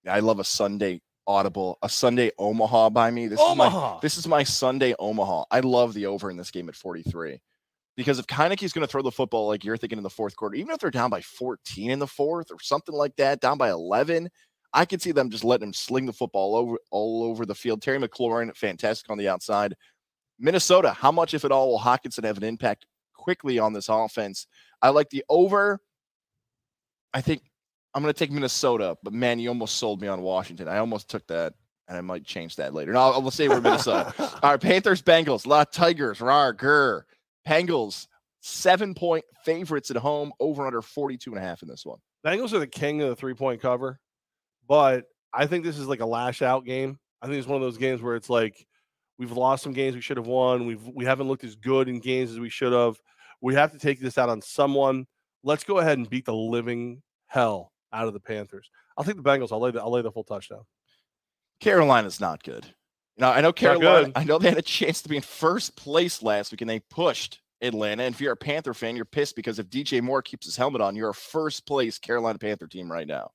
[0.07, 3.27] I love a Sunday audible, a Sunday Omaha by me.
[3.27, 5.45] This is my this is my Sunday Omaha.
[5.51, 7.39] I love the over in this game at 43
[7.95, 10.55] because if Heinicke's going to throw the football like you're thinking in the fourth quarter,
[10.55, 13.69] even if they're down by 14 in the fourth or something like that, down by
[13.69, 14.29] 11,
[14.73, 17.81] I could see them just letting him sling the football over all over the field.
[17.81, 19.75] Terry McLaurin, fantastic on the outside.
[20.39, 22.85] Minnesota, how much, if at all, will Hockenson have an impact
[23.15, 24.45] quickly on this offense?
[24.81, 25.79] I like the over.
[27.13, 27.41] I think
[27.97, 30.67] I'm going to take Minnesota, but man, you almost sold me on Washington.
[30.67, 31.53] I almost took that,
[31.87, 32.93] and I might change that later.
[32.93, 34.13] No, I'll, I'll say we're Minnesota.
[34.43, 37.05] All right, Panthers, Bengals, La Tigers, rar, grr.
[37.47, 38.05] Bengals,
[38.39, 41.97] seven point favorites at home, over under 42 and a half in this one.
[42.23, 43.99] Bengals are the king of the three point cover,
[44.67, 46.99] but I think this is like a lash out game.
[47.23, 48.63] I think it's one of those games where it's like
[49.17, 50.67] we've lost some games we should have won.
[50.67, 52.99] We've we haven't looked as good in games as we should have.
[53.41, 55.07] We have to take this out on someone.
[55.41, 58.69] Let's go ahead and beat the living hell out of the Panthers.
[58.97, 59.51] I'll take the Bengals.
[59.51, 60.63] I'll lay the I'll lay the full touchdown.
[61.59, 62.65] Carolina's not good.
[63.15, 64.11] You know, I know Carolina.
[64.15, 66.79] I know they had a chance to be in first place last week and they
[66.79, 68.03] pushed Atlanta.
[68.03, 70.81] And if you're a Panther fan, you're pissed because if DJ Moore keeps his helmet
[70.81, 73.31] on, you're a first place Carolina Panther team right now.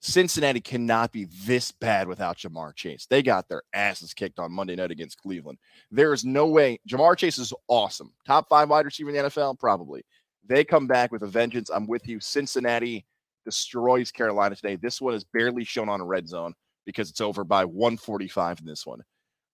[0.00, 3.06] Cincinnati cannot be this bad without Ja'Marr Chase.
[3.08, 5.58] They got their asses kicked on Monday night against Cleveland.
[5.90, 6.78] There is no way.
[6.86, 8.12] Ja'Marr Chase is awesome.
[8.26, 10.04] Top five wide receiver in the NFL, probably.
[10.46, 11.70] They come back with a vengeance.
[11.70, 12.20] I'm with you.
[12.20, 13.06] Cincinnati
[13.44, 14.76] destroys Carolina today.
[14.76, 16.54] This one is barely shown on a red zone
[16.86, 19.02] because it's over by 145 in this one.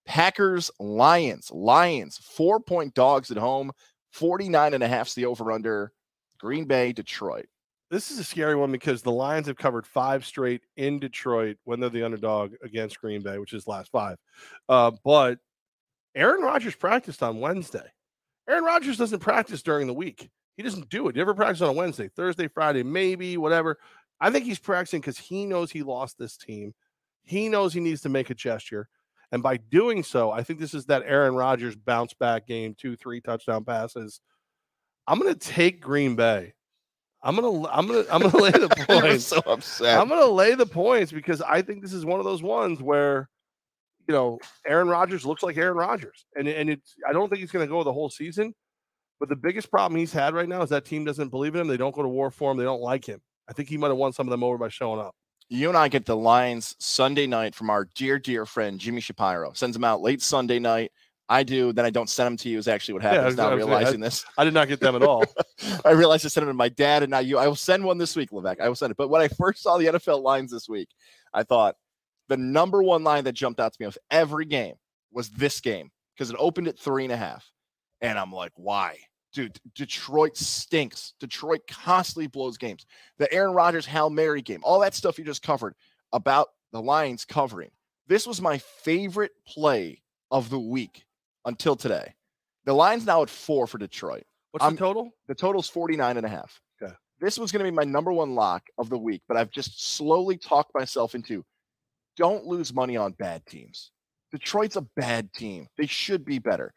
[0.07, 3.71] Packers, Lions, Lions, four point dogs at home,
[4.13, 5.93] 49 and a half's the over under.
[6.39, 7.47] Green Bay, Detroit.
[7.91, 11.81] This is a scary one because the Lions have covered five straight in Detroit when
[11.81, 14.17] they're the underdog against Green Bay, which is last five.
[14.69, 15.39] Uh, but
[16.15, 17.87] Aaron Rodgers practiced on Wednesday.
[18.49, 20.31] Aaron Rodgers doesn't practice during the week.
[20.61, 21.15] He doesn't do it.
[21.15, 23.79] He never practice on a Wednesday, Thursday, Friday, maybe, whatever.
[24.21, 26.75] I think he's practicing because he knows he lost this team.
[27.23, 28.87] He knows he needs to make a gesture.
[29.33, 32.95] And by doing so, I think this is that Aaron Rodgers bounce back game, two,
[32.95, 34.21] three touchdown passes.
[35.07, 36.53] I'm gonna take Green Bay.
[37.23, 39.25] I'm gonna I'm gonna I'm gonna lay the points.
[39.25, 39.99] so upset.
[39.99, 43.31] I'm gonna lay the points because I think this is one of those ones where
[44.07, 47.51] you know Aaron Rodgers looks like Aaron Rodgers, and and it's I don't think he's
[47.51, 48.55] gonna go the whole season.
[49.21, 51.67] But the biggest problem he's had right now is that team doesn't believe in him.
[51.69, 52.57] They don't go to war for him.
[52.57, 53.21] They don't like him.
[53.49, 55.15] I think he might have won some of them over by showing up.
[55.51, 59.53] you and I get the Lions Sunday night from our dear, dear friend Jimmy Shapiro.
[59.53, 60.91] Sends them out late Sunday night.
[61.29, 62.59] I do, then I don't send them to you.
[62.59, 63.45] Is actually what Yeah, happens was- now.
[63.45, 65.23] Was I- realizing this, I did not get them at all.
[65.85, 67.39] I realized I sent them to my dad and not you.
[67.39, 68.61] I will send one this week, Levack.
[68.61, 68.97] I will send it.
[68.97, 70.89] But when I first saw the NFL lines this week,
[71.35, 71.77] I thought
[72.29, 74.75] the number one line that jumped out to me of every game
[75.13, 77.49] was this game because it opened at three and a half,
[78.01, 78.97] and I'm like, why?
[79.33, 81.15] Dude, Detroit stinks.
[81.21, 82.87] Detroit constantly blows games.
[83.19, 85.75] The Aaron Rodgers Hail Mary game, all that stuff you just covered
[86.13, 87.71] about the Lions covering.
[88.09, 90.03] This was my favorite play
[90.33, 91.05] of the week
[91.45, 92.15] until today.
[92.65, 94.25] The line's now at four for Detroit.
[94.51, 95.13] What's I'm- the total?
[95.29, 96.61] The total's 49 and a half.
[96.83, 96.93] Okay.
[97.21, 99.95] This was going to be my number one lock of the week, but I've just
[99.97, 101.45] slowly talked myself into
[102.17, 103.93] don't lose money on bad teams.
[104.33, 105.69] Detroit's a bad team.
[105.79, 106.75] They should be better.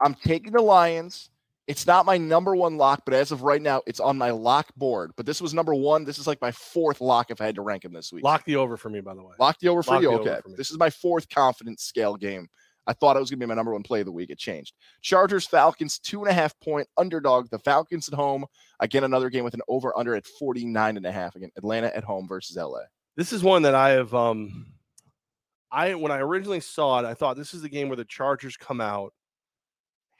[0.00, 1.30] I'm taking the Lions.
[1.66, 4.74] It's not my number one lock, but as of right now, it's on my lock
[4.76, 5.12] board.
[5.16, 6.04] But this was number one.
[6.04, 8.22] This is like my fourth lock if I had to rank them this week.
[8.22, 9.34] Lock the over for me, by the way.
[9.38, 10.12] Lock the over for Lock you.
[10.12, 10.40] Okay.
[10.42, 10.50] for.
[10.56, 12.48] This is my fourth confidence scale game.
[12.86, 14.28] I thought it was going to be my number one play of the week.
[14.28, 14.74] It changed.
[15.00, 17.48] Chargers, Falcons, two and a half point underdog.
[17.48, 18.44] The Falcons at home.
[18.80, 21.34] Again, another game with an over under at 49 and a half.
[21.34, 22.80] Again, Atlanta at home versus LA.
[23.16, 24.66] This is one that I have um
[25.74, 28.56] I when I originally saw it, I thought this is the game where the Chargers
[28.56, 29.12] come out,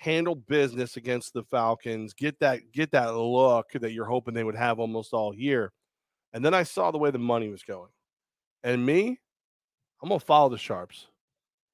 [0.04, 4.54] handle business against the Falcons, get that get that look that you're hoping they would
[4.54, 5.72] have almost all year.
[6.32, 7.90] And then I saw the way the money was going.
[8.62, 9.18] And me,
[10.02, 11.06] I'm gonna follow the sharps.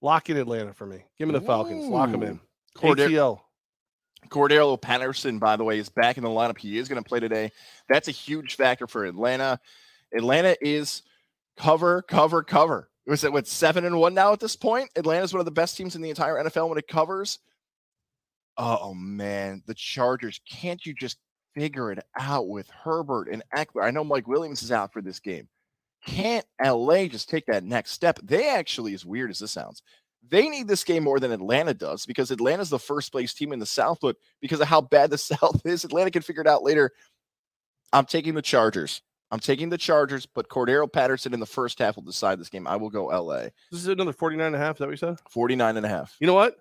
[0.00, 1.04] Lock in Atlanta for me.
[1.18, 1.86] Give me the Falcons.
[1.86, 2.40] Lock them in.
[2.78, 2.94] Ooh.
[2.94, 3.40] ATL.
[4.28, 6.58] Cordarrelle Patterson, by the way, is back in the lineup.
[6.58, 7.50] He is going to play today.
[7.88, 9.58] That's a huge factor for Atlanta.
[10.14, 11.02] Atlanta is
[11.56, 12.90] cover, cover, cover.
[13.06, 14.90] Was it what seven and one now at this point?
[14.94, 17.38] Atlanta is one of the best teams in the entire NFL when it covers.
[18.62, 20.38] Oh man, the Chargers.
[20.46, 21.16] Can't you just
[21.54, 23.84] figure it out with Herbert and Ekeler?
[23.84, 25.48] I know Mike Williams is out for this game.
[26.06, 28.18] Can't LA just take that next step?
[28.22, 29.82] They actually, as weird as this sounds,
[30.28, 33.60] they need this game more than Atlanta does because Atlanta's the first place team in
[33.60, 36.62] the South, but because of how bad the South is, Atlanta can figure it out
[36.62, 36.90] later.
[37.94, 39.00] I'm taking the Chargers.
[39.30, 42.66] I'm taking the Chargers, but Cordarrelle Patterson in the first half will decide this game.
[42.66, 43.44] I will go LA.
[43.70, 44.76] This is another 49 and a half.
[44.76, 45.16] Is that what you said?
[45.30, 46.14] 49 and a half.
[46.20, 46.56] You know what?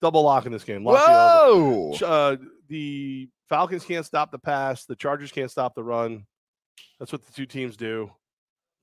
[0.00, 0.84] Double lock in this game.
[0.84, 1.12] Lock the.
[1.12, 1.92] Whoa!
[1.94, 2.36] Ch- Uh,
[2.68, 4.84] the Falcons can't stop the pass.
[4.84, 6.26] The Chargers can't stop the run.
[6.98, 8.10] That's what the two teams do.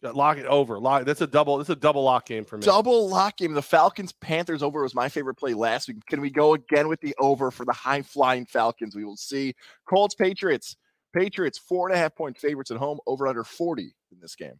[0.01, 0.77] Lock it over.
[0.79, 1.05] Lock.
[1.05, 1.57] That's a double.
[1.57, 2.63] That's a double lock game for me.
[2.65, 3.53] Double lock game.
[3.53, 5.97] The Falcons Panthers over was my favorite play last week.
[6.07, 8.95] Can we go again with the over for the high flying Falcons?
[8.95, 9.55] We will see.
[9.89, 10.75] Colts Patriots.
[11.15, 12.99] Patriots four and a half point favorites at home.
[13.07, 14.59] Over under forty in this game.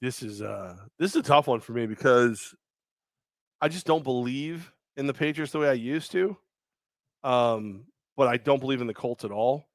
[0.00, 2.54] This is uh this is a tough one for me because
[3.60, 6.36] I just don't believe in the Patriots the way I used to.
[7.22, 7.86] Um,
[8.16, 9.66] but I don't believe in the Colts at all.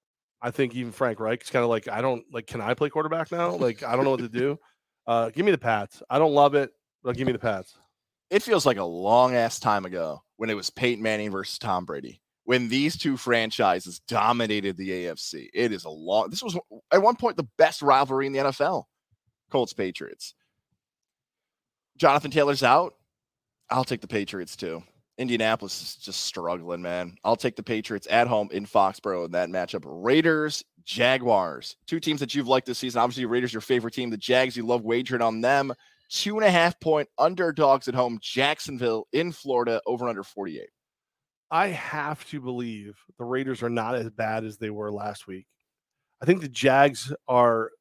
[0.42, 2.48] I think even Frank Reich is kind of like I don't like.
[2.48, 3.52] Can I play quarterback now?
[3.56, 4.60] Like I don't know what to do.
[5.06, 6.02] Uh, give me the Pats.
[6.10, 6.72] I don't love it,
[7.04, 7.76] but give me the Pats.
[8.30, 11.86] It feels like a long ass time ago when it was Peyton Manning versus Tom
[11.86, 12.22] Brady.
[12.46, 15.50] When these two franchises dominated the AFC.
[15.54, 16.30] It is a long.
[16.30, 16.58] This was
[16.92, 18.86] at one point the best rivalry in the NFL.
[19.52, 20.34] Colts Patriots.
[21.98, 22.96] Jonathan Taylor's out.
[23.70, 24.82] I'll take the Patriots too.
[25.18, 27.16] Indianapolis is just struggling, man.
[27.24, 29.84] I'll take the Patriots at home in Foxborough in that matchup.
[29.86, 33.02] Raiders, Jaguars, two teams that you've liked this season.
[33.02, 34.10] Obviously, Raiders your favorite team.
[34.10, 35.74] The Jags, you love wagering on them.
[36.10, 38.20] Two and a half point underdogs at home.
[38.22, 40.68] Jacksonville in Florida, over under 48.
[41.52, 45.46] I have to believe the Raiders are not as bad as they were last week.
[46.22, 47.72] I think the Jags are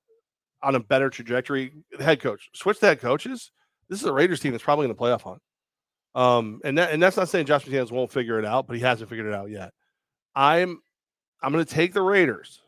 [0.63, 1.73] on a better trajectory.
[1.97, 3.53] The head coach, switch the head coaches.
[3.89, 5.41] This is a Raiders team that's probably in the playoff hunt.
[6.15, 8.83] Um, and that, and that's not saying Josh McDaniels won't figure it out, but he
[8.83, 9.73] hasn't figured it out yet.
[10.35, 10.81] I'm
[11.43, 12.61] I'm going to take the Raiders.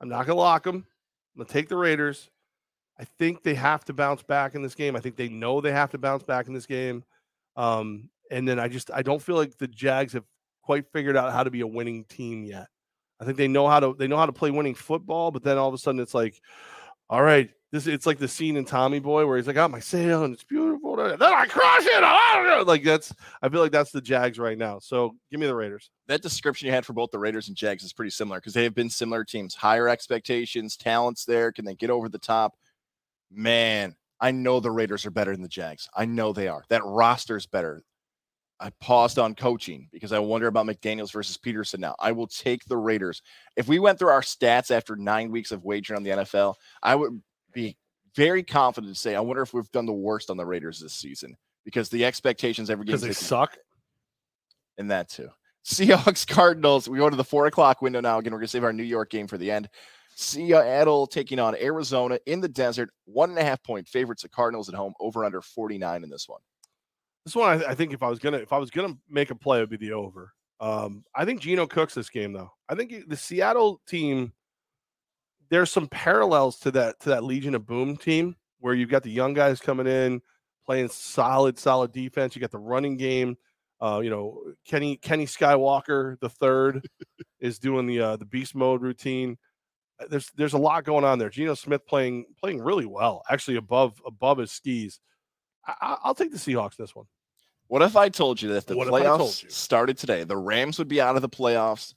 [0.00, 0.86] I'm not going to lock them.
[1.34, 2.30] I'm going to take the Raiders.
[2.98, 4.96] I think they have to bounce back in this game.
[4.96, 7.04] I think they know they have to bounce back in this game.
[7.56, 10.24] Um, and then I just I don't feel like the Jags have
[10.62, 12.66] quite figured out how to be a winning team yet.
[13.20, 15.58] I think they know how to they know how to play winning football, but then
[15.58, 16.40] all of a sudden it's like,
[17.08, 19.70] all right, this it's like the scene in Tommy Boy where he's like, I got
[19.70, 20.96] my sail and it's beautiful.
[20.96, 22.02] Then I crush it.
[22.02, 22.62] I don't know.
[22.64, 24.80] Like that's I feel like that's the Jags right now.
[24.80, 25.90] So give me the Raiders.
[26.08, 28.64] That description you had for both the Raiders and Jags is pretty similar because they
[28.64, 29.54] have been similar teams.
[29.54, 31.52] Higher expectations, talents there.
[31.52, 32.54] Can they get over the top?
[33.30, 35.88] Man, I know the Raiders are better than the Jags.
[35.96, 36.64] I know they are.
[36.68, 37.82] That roster is better.
[38.58, 41.94] I paused on coaching because I wonder about McDaniels versus Pederson now.
[41.98, 43.22] I will take the Raiders.
[43.56, 46.94] If we went through our stats after nine weeks of wagering on the NFL, I
[46.94, 47.76] would be
[48.16, 50.92] very confident to say I wonder if we've done the worst on the Raiders this
[50.94, 53.56] season because the expectations every game Because they suck.
[54.78, 55.28] and that too.
[55.64, 56.88] Seahawks Cardinals.
[56.88, 58.18] We go to the four o'clock window now.
[58.18, 59.68] Again, we're gonna save our New York game for the end.
[60.16, 62.90] Seattle taking on Arizona in the desert.
[63.06, 64.22] One and a half point favorites.
[64.22, 64.92] The Cardinals at home.
[65.00, 66.40] Over under 49 in this one.
[67.24, 69.34] This one, I, I think if I was gonna if I was gonna make a
[69.34, 70.32] play, it would be the over.
[70.60, 72.50] Um, I think Geno cooks this game though.
[72.68, 74.32] I think the Seattle team.
[75.50, 79.10] There's some parallels to that to that Legion of Boom team where you've got the
[79.10, 80.22] young guys coming in
[80.66, 82.34] playing solid, solid defense.
[82.36, 83.36] You got the running game.
[83.80, 86.86] Uh, you know, Kenny Kenny Skywalker the third
[87.40, 89.38] is doing the uh, the beast mode routine.
[90.00, 91.30] Uh, There's there's a lot going on there.
[91.30, 95.00] Geno Smith playing playing really well, actually above above his skis.
[95.66, 97.06] I, I- I'll take the Seahawks this one.
[97.68, 99.50] What if I told you that if the What I told playoffs you?
[99.50, 101.94] started today, the Rams would be out of the playoffs,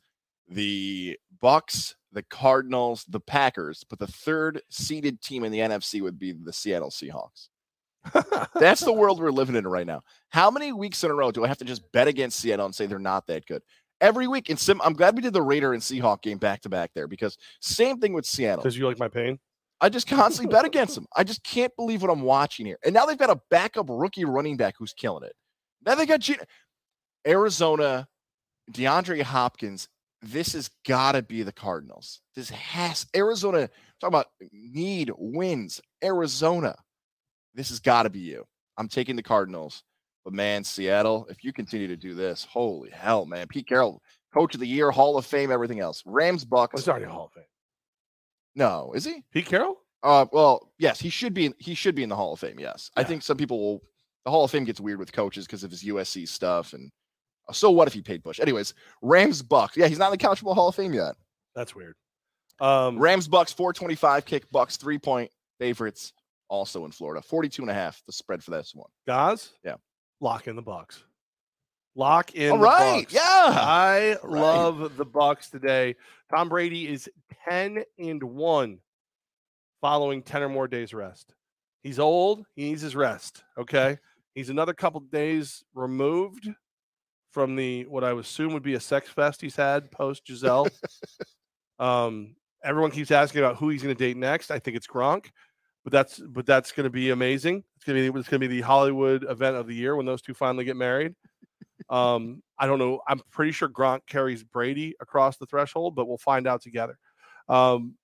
[0.48, 6.20] the Bucks, the Cardinals, the Packers, but the third seeded team in the NFC would
[6.20, 7.50] be the Seattle Seahawks.
[8.56, 10.02] That's the world we're living in right now.
[10.30, 12.76] How many weeks in a row do I have to just bet against Seattle and
[12.76, 13.62] say they're not that good?
[14.02, 14.50] Every week.
[14.50, 17.08] And sim- I'm glad we did the Raider and Seahawk game back to back there
[17.08, 18.62] because same thing with Seattle.
[18.62, 19.40] Because you like my pain.
[19.80, 21.08] I just constantly bet against them.
[21.16, 22.78] I just can't believe what I'm watching here.
[22.84, 25.34] And now they've got a backup rookie running back who's killing it.
[25.86, 26.28] Now they got
[27.26, 28.08] Arizona,
[28.72, 29.88] DeAndre Hopkins.
[30.24, 32.22] This has got to be the Cardinals.
[32.34, 33.70] This has Arizona.
[34.00, 35.82] Talk about need wins.
[36.04, 36.76] Arizona.
[37.54, 38.46] This has got to be you.
[38.78, 39.84] I'm taking the Cardinals.
[40.24, 43.48] But man, Seattle, if you continue to do this, holy hell, man.
[43.48, 44.02] Pete Carroll,
[44.34, 46.02] coach of the year, Hall of Fame, everything else.
[46.06, 46.80] Rams, Bucks.
[46.80, 47.44] it's already a Hall of Fame.
[48.56, 49.24] No, is he?
[49.34, 49.78] Pete Carroll?
[50.02, 51.48] Uh, well, yes, he should be.
[51.48, 52.60] In, he should be in the Hall of Fame.
[52.60, 53.82] Yes, I think some people will.
[54.24, 56.92] The Hall of Fame gets weird with coaches because of his USC stuff, and
[57.52, 58.40] so what if he paid Bush?
[58.40, 59.76] Anyways, Rams Bucks.
[59.76, 61.16] Yeah, he's not in the Couch Football Hall of Fame yet.
[61.56, 61.96] That's weird.
[62.60, 64.50] Um, Rams Bucks 425 kick.
[64.52, 65.30] Bucks three point
[65.60, 66.14] favorites
[66.50, 67.22] also in Florida.
[67.22, 68.90] 42 and a half the spread for this one.
[69.08, 69.52] Guys?
[69.64, 69.76] Yeah.
[70.22, 71.04] Lock in the Bucks.
[71.96, 73.22] Lock in All right, yeah.
[73.22, 74.42] I Right.
[74.42, 75.96] love the Bucks today.
[76.34, 77.08] Tom Brady is
[77.48, 78.80] 10 and 1
[79.82, 81.34] following 10 or more days rest.
[81.84, 84.00] He's old, he needs his rest, okay?
[84.34, 86.50] He's another couple days removed
[87.34, 90.68] from the what I would assume would be a sex fest he's had post Gisele.
[91.80, 94.52] um everyone keeps asking about who he's going to date next.
[94.52, 95.26] I think it's Gronk,
[95.84, 97.64] but that's but that's going to be amazing.
[97.76, 100.06] It's going to be it's going to be the Hollywood event of the year when
[100.06, 101.16] those two finally get married.
[101.90, 103.02] Um, I I don't know.
[103.08, 106.98] I'm pretty sure Gronk carries Brady across the threshold, but we'll find out together.
[107.50, 107.96] Um,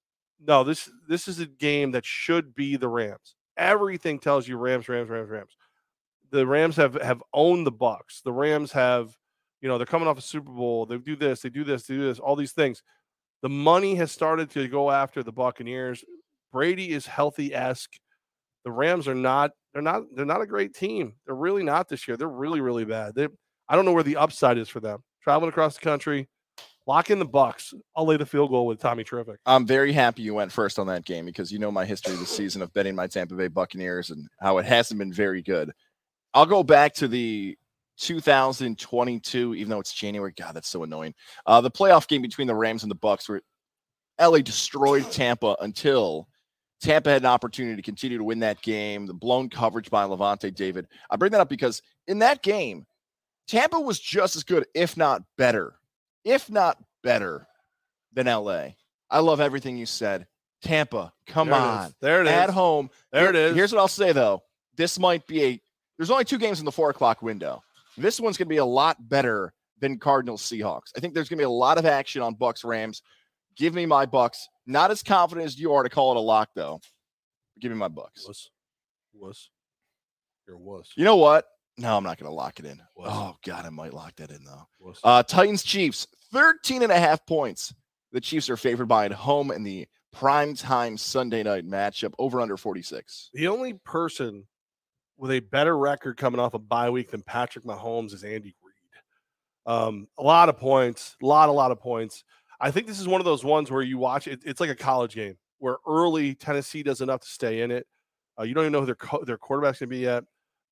[0.46, 3.36] no, this this is a game that should be the Rams.
[3.58, 5.56] Everything tells you Rams, Rams, Rams, Rams.
[6.32, 8.22] The Rams have have owned the Bucks.
[8.22, 9.18] The Rams have,
[9.62, 10.86] you know, they're coming off a Super Bowl.
[10.86, 12.82] They do this, they do this, they do this, all these things.
[13.42, 16.04] The money has started to go after the Buccaneers.
[16.52, 17.94] Brady is healthy esque.
[18.66, 19.52] The Rams are not.
[19.74, 20.04] They're not.
[20.14, 21.14] They're not a great team.
[21.26, 22.18] They're really not this year.
[22.18, 23.16] They're really, really bad.
[23.16, 23.28] They.
[23.70, 25.04] I don't know where the upside is for them.
[25.24, 26.28] Traveling across the country,
[26.88, 27.74] lock in the Bucks.
[27.96, 29.38] I'll lay the field goal with Tommy Terrific.
[29.46, 32.36] I'm very happy you went first on that game because you know my history this
[32.36, 35.72] season of betting my Tampa Bay Buccaneers and how it hasn't been very good.
[36.34, 37.58] I'll go back to the
[38.00, 40.34] 2022, even though it's January.
[40.38, 41.14] God, that's so annoying.
[41.46, 43.42] Uh, the playoff game between the Rams and the Bucks, where
[44.20, 46.28] LA destroyed Tampa until
[46.82, 49.06] Tampa had an opportunity to continue to win that game.
[49.06, 50.88] The blown coverage by Lavonte David.
[51.10, 52.86] I bring that up because in that game,
[53.48, 55.74] Tampa was just as good, if not better,
[56.24, 57.48] if not better
[58.14, 58.70] than LA.
[59.10, 60.28] I love everything you said.
[60.62, 61.88] Tampa, come There on.
[61.88, 61.96] is.
[62.02, 62.34] There it is.
[62.34, 62.90] At home.
[63.12, 63.56] There it Here- is.
[63.56, 64.44] Here's what I'll say though.
[64.76, 65.62] This might be a
[65.98, 67.62] there's only two games in the four o'clock window.
[68.00, 70.92] This one's gonna be a lot better than Cardinals Seahawks.
[70.96, 73.02] I think there's gonna be a lot of action on Bucks Rams.
[73.56, 74.48] Give me my Bucks.
[74.66, 76.80] Not as confident as you are to call it a lock, though.
[77.60, 78.26] Give me my Bucks.
[80.48, 80.92] You're a wuss.
[80.96, 81.46] You know what?
[81.78, 82.82] No, I'm not gonna lock it in.
[82.96, 83.10] Wuss.
[83.12, 84.68] Oh god, I might lock that in though.
[84.80, 85.00] wuss.
[85.04, 87.74] Uh, Titans Chiefs, 13 and a half points.
[88.12, 92.42] The Chiefs are favored by at home in the prime time Sunday night matchup over
[92.42, 93.30] under 46.
[93.34, 94.46] The only person
[95.20, 99.74] with a better record coming off a bye week than Patrick Mahomes is Andy Reid.
[99.74, 102.24] Um, a lot of points, a lot, a lot of points.
[102.60, 104.42] I think this is one of those ones where you watch it.
[104.46, 107.86] It's like a college game where early Tennessee does enough to stay in it.
[108.40, 110.24] Uh, you don't even know who their co- their quarterback's going to be yet.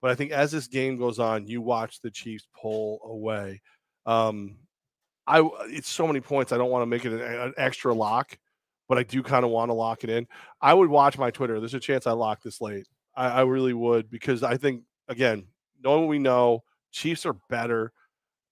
[0.02, 3.62] But I think as this game goes on, you watch the Chiefs pull away.
[4.06, 4.58] Um,
[5.26, 6.52] I it's so many points.
[6.52, 8.38] I don't want to make it an, an extra lock,
[8.88, 10.28] but I do kind of want to lock it in.
[10.62, 11.60] I would watch my Twitter.
[11.60, 12.88] There's a chance I lock this late.
[13.18, 15.47] I, I really would because I think again,
[15.84, 17.91] knowing what we know, Chiefs are better.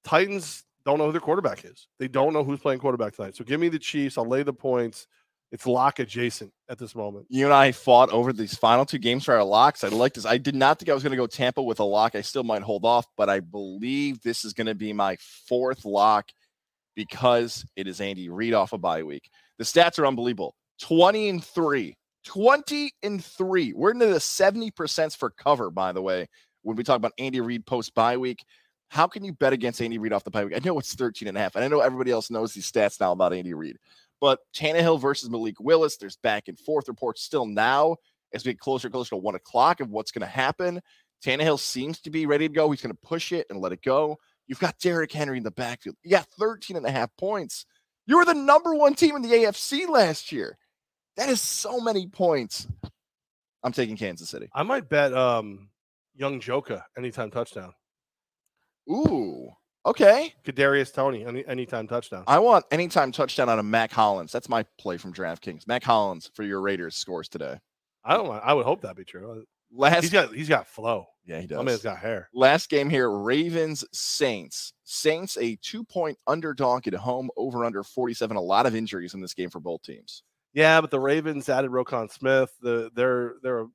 [0.03, 1.88] Titans don't know who their quarterback is.
[1.99, 3.36] They don't know who's playing quarterback tonight.
[3.36, 4.18] So give me the Chiefs.
[4.18, 5.07] I'll lay the points.
[5.51, 7.28] It's lock adjacent at this moment.
[7.30, 9.84] You and I fought over these final two games for our locks.
[9.84, 10.26] I like this.
[10.26, 12.16] I did not think I was going to go Tampa with a lock.
[12.16, 15.86] I still might hold off, but I believe this is going to be my fourth
[15.86, 16.30] lock
[16.95, 19.30] because it is Andy Reid off a bye week.
[19.57, 21.95] The stats are unbelievable 20 and 3.
[22.26, 23.73] 20 and 3.
[23.73, 26.28] We're into the 70% for cover, by the way,
[26.63, 28.43] when we talk about Andy Reid post bye week.
[28.89, 30.55] How can you bet against Andy Reid off the bye week?
[30.55, 32.99] I know it's 13 and a half, and I know everybody else knows these stats
[32.99, 33.78] now about Andy Reid.
[34.21, 37.97] But Tannehill versus Malik Willis, there's back and forth reports still now
[38.34, 40.82] as we get closer and closer to one o'clock of what's going to happen.
[41.23, 42.69] Tannehill seems to be ready to go.
[42.71, 44.17] He's going to push it and let it go.
[44.47, 45.95] You've got Derrick Henry in the backfield.
[46.03, 47.65] You got 13 and a half points.
[48.05, 50.57] You were the number one team in the AFC last year.
[51.18, 52.68] That is so many points.
[53.63, 54.49] I'm taking Kansas City.
[54.53, 55.70] I might bet um
[56.16, 57.74] young Joka anytime touchdown.
[58.89, 59.49] Ooh,
[59.86, 60.34] okay.
[60.45, 62.24] Kadarius Toney any anytime touchdown.
[62.28, 64.32] I want anytime touchdown out of Mack Hollins.
[64.32, 65.68] That's my play from DraftKings.
[65.68, 67.59] Mack Hollins for your Raiders scores today.
[68.03, 68.30] I don't.
[68.30, 69.43] I would hope that be true.
[69.74, 71.07] Last, He's got he's got flow.
[71.26, 71.57] yeah, he does.
[71.57, 72.30] I mean, he's got hair.
[72.34, 74.74] Last game here Ravens Saints.
[74.84, 78.38] Saints a two point underdog at home over under 47.
[78.38, 80.22] A lot of injuries in this game for both teams.
[80.56, 82.49] Yeah, but the Ravens added Roquan Smith.
[82.62, 83.66] The they're they're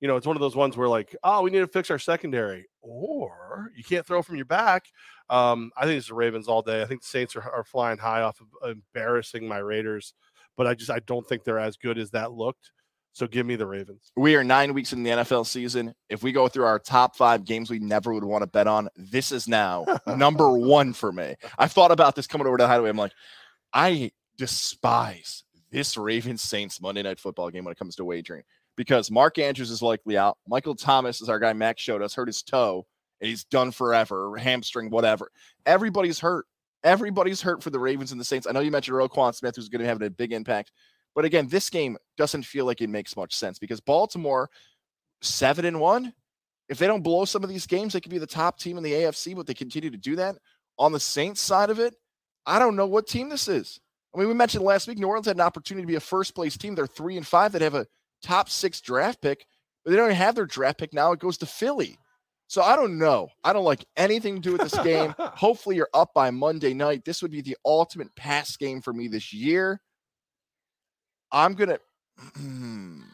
[0.00, 1.98] you know, it's one of those ones where like, oh, we need to fix our
[1.98, 4.86] secondary, or you can't throw from your back.
[5.30, 6.82] Um, I think it's the Ravens all day.
[6.82, 10.12] I think the Saints are, are flying high off of embarrassing my Raiders,
[10.56, 12.72] but I just I don't think they're as good as that looked.
[13.12, 14.12] So give me the Ravens.
[14.16, 15.94] We are nine weeks in the NFL season.
[16.08, 18.88] If we go through our top five games we never would want to bet on,
[18.96, 21.34] this is now number one for me.
[21.58, 22.90] I've thought about this coming over to the highway.
[22.90, 23.12] I'm like,
[23.72, 28.42] I despise this Ravens Saints Monday night football game when it comes to wagering
[28.76, 30.38] because Mark Andrews is likely out.
[30.46, 32.86] Michael Thomas is our guy Max showed us, hurt his toe,
[33.20, 35.30] and he's done forever, hamstring, whatever.
[35.66, 36.46] Everybody's hurt.
[36.84, 38.46] Everybody's hurt for the Ravens and the Saints.
[38.46, 40.70] I know you mentioned Roquan Smith, who's going to have a big impact.
[41.14, 44.48] But again, this game doesn't feel like it makes much sense because Baltimore,
[45.20, 46.12] seven and one.
[46.68, 48.84] If they don't blow some of these games, they could be the top team in
[48.84, 50.36] the AFC, but they continue to do that.
[50.78, 51.96] On the Saints side of it,
[52.46, 53.80] I don't know what team this is.
[54.14, 56.34] I mean, we mentioned last week New Orleans had an opportunity to be a first
[56.34, 56.74] place team.
[56.74, 57.86] They're three and five that have a
[58.22, 59.46] top six draft pick,
[59.84, 61.12] but they don't even have their draft pick now.
[61.12, 61.98] It goes to Philly.
[62.48, 63.28] So I don't know.
[63.44, 65.14] I don't like anything to do with this game.
[65.18, 67.04] Hopefully, you're up by Monday night.
[67.04, 69.80] This would be the ultimate pass game for me this year.
[71.30, 71.78] I'm gonna,
[72.36, 73.04] I'm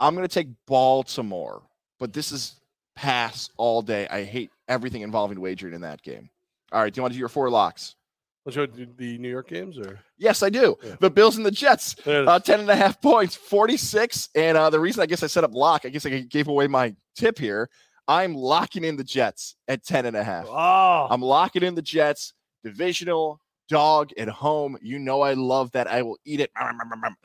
[0.00, 1.62] gonna take Baltimore,
[1.98, 2.60] but this is
[2.94, 4.06] pass all day.
[4.08, 6.28] I hate everything involving wagering in that game.
[6.70, 6.92] All right.
[6.92, 7.94] Do you want to do your four locks?
[8.48, 10.74] Let's show the- the New York games or Yes, I do.
[10.82, 10.96] Yeah.
[11.00, 11.94] The Bills and the Jets.
[12.06, 14.30] There Uh, 10 and a half points, 46.
[14.34, 16.66] And uh, the reason I guess I set up lock, I guess I gave away
[16.66, 17.68] my tip here.
[18.08, 20.46] I'm locking in the Jets at 10 and a half.
[20.48, 22.32] oh, I'm locking in the Jets,
[22.64, 23.38] divisional
[23.68, 24.78] dog at home.
[24.80, 25.86] You know, I love that.
[25.86, 26.50] I will eat it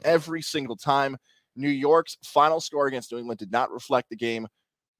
[0.03, 1.15] every single time.
[1.55, 4.45] New York's final score against New England did not reflect the game.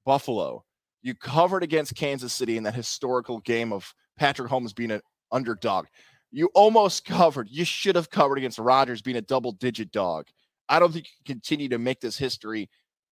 [0.06, 0.64] Buffalo,
[1.02, 5.02] you covered against Kansas City in that historical game of Patrick Holmes being an
[5.32, 5.86] underdog.
[6.34, 7.48] You almost covered.
[7.48, 10.26] You should have covered against Rodgers being a double digit dog.
[10.68, 12.68] I don't think you can continue to make this history.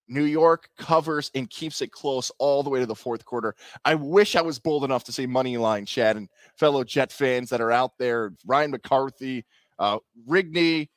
[0.08, 3.54] New York covers and keeps it close all the way to the fourth quarter.
[3.84, 7.48] I wish I was bold enough to say money line, Chad, and fellow Jet fans
[7.50, 9.44] that are out there, Ryan McCarthy,
[9.78, 9.98] uh,
[10.28, 10.88] Rigney,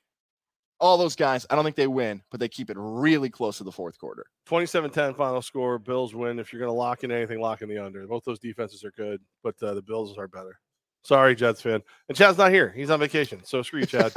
[0.80, 1.46] all those guys.
[1.52, 4.26] I don't think they win, but they keep it really close to the fourth quarter.
[4.50, 5.78] 27-10 final score.
[5.78, 6.40] Bills win.
[6.40, 8.08] If you're going to lock in anything, lock in the under.
[8.08, 10.60] Both those defenses are good, but uh, the Bills are better.
[11.06, 11.84] Sorry, Jets fan.
[12.10, 12.74] And Chad's not here.
[12.76, 13.40] He's on vacation.
[13.44, 14.12] So screw you, Chad.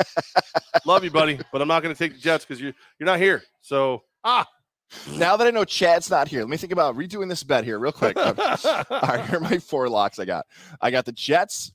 [0.86, 3.18] Love you, buddy, but I'm not going to take the Jets because you're you're not
[3.18, 3.42] here.
[3.60, 4.46] So ah.
[5.18, 7.78] Now that I know Chad's not here, let me think about redoing this bet here
[7.78, 8.16] real quick.
[8.16, 8.32] Uh,
[8.90, 10.46] All right, here are my four locks I got.
[10.80, 11.74] I got the Jets,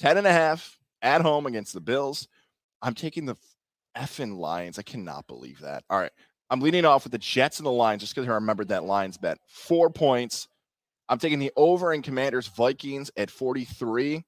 [0.00, 2.28] 10 and a half at home against the Bills.
[2.82, 3.36] I'm taking the
[3.96, 4.78] effing Lions.
[4.78, 5.84] I cannot believe that.
[5.88, 6.12] All right.
[6.50, 9.16] I'm leading off with the Jets and the Lions just because I remembered that Lions
[9.16, 9.38] bet.
[9.48, 10.46] Four points.
[11.08, 14.22] I'm taking the over in Commanders Vikings at 43.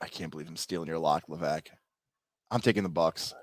[0.00, 1.68] I can't believe I'm stealing your lock, Levack.
[2.50, 3.34] I'm taking the Bucks.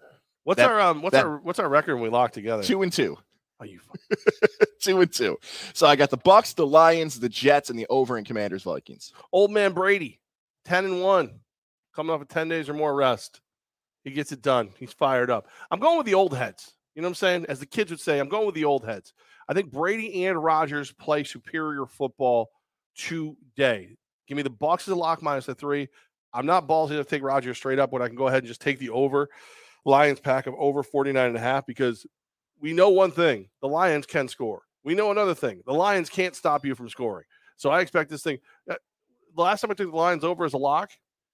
[0.44, 2.64] What's That- our um what's that- our what's our record when we lock together?
[2.64, 3.18] Two and two.
[3.60, 3.80] Oh, you
[4.82, 5.38] two and two.
[5.74, 9.14] So I got the Bucks, the Lions, the Jets, and the over in Commanders Vikings.
[9.32, 10.20] Old man Brady,
[10.66, 11.40] 10 and 1,
[11.96, 13.40] coming off of 10 days or more rest.
[14.04, 14.70] He gets it done.
[14.78, 15.48] He's fired up.
[15.72, 16.74] I'm going with the old heads.
[16.96, 17.46] You know what I'm saying?
[17.50, 19.14] As the kids would say, I'm going with the old heads.
[19.48, 22.50] I think Brady and Rodgers play superior football
[22.96, 23.96] today.
[24.28, 25.88] Give me the Bucks as a lock minus the three.
[26.36, 28.62] I'm not ballsy to take Rodgers straight up when I can go ahead and just
[28.62, 29.30] take the over.
[29.86, 32.06] Lions Packers over 49 and a half because
[32.60, 34.64] we know one thing the Lions can score.
[34.84, 37.26] We know another thing the Lions can't stop you from scoring.
[37.58, 38.40] So I expect this thing.
[38.70, 38.76] uh,
[39.36, 40.92] The last time I took the Lions over as a lock,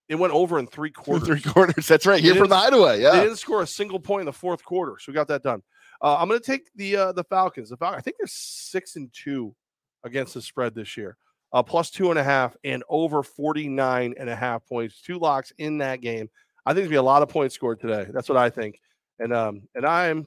[0.10, 1.28] it went over in three quarters.
[1.28, 1.88] Three quarters.
[1.88, 2.22] That's right.
[2.22, 3.02] Here from the hideaway.
[3.02, 3.12] Yeah.
[3.12, 5.64] They didn't score a single point in the fourth quarter, so we got that done.
[6.02, 7.70] Uh, I'm going to take the uh, the Falcons.
[7.70, 9.56] The Fal- I think they're six and two
[10.04, 11.16] against the spread this year,
[11.54, 15.02] uh, plus two and a half and over 49 and a half points.
[15.02, 16.30] Two locks in that game.
[16.66, 18.08] I think there's gonna be a lot of points scored today.
[18.12, 18.80] That's what I think,
[19.20, 20.26] and um and I'm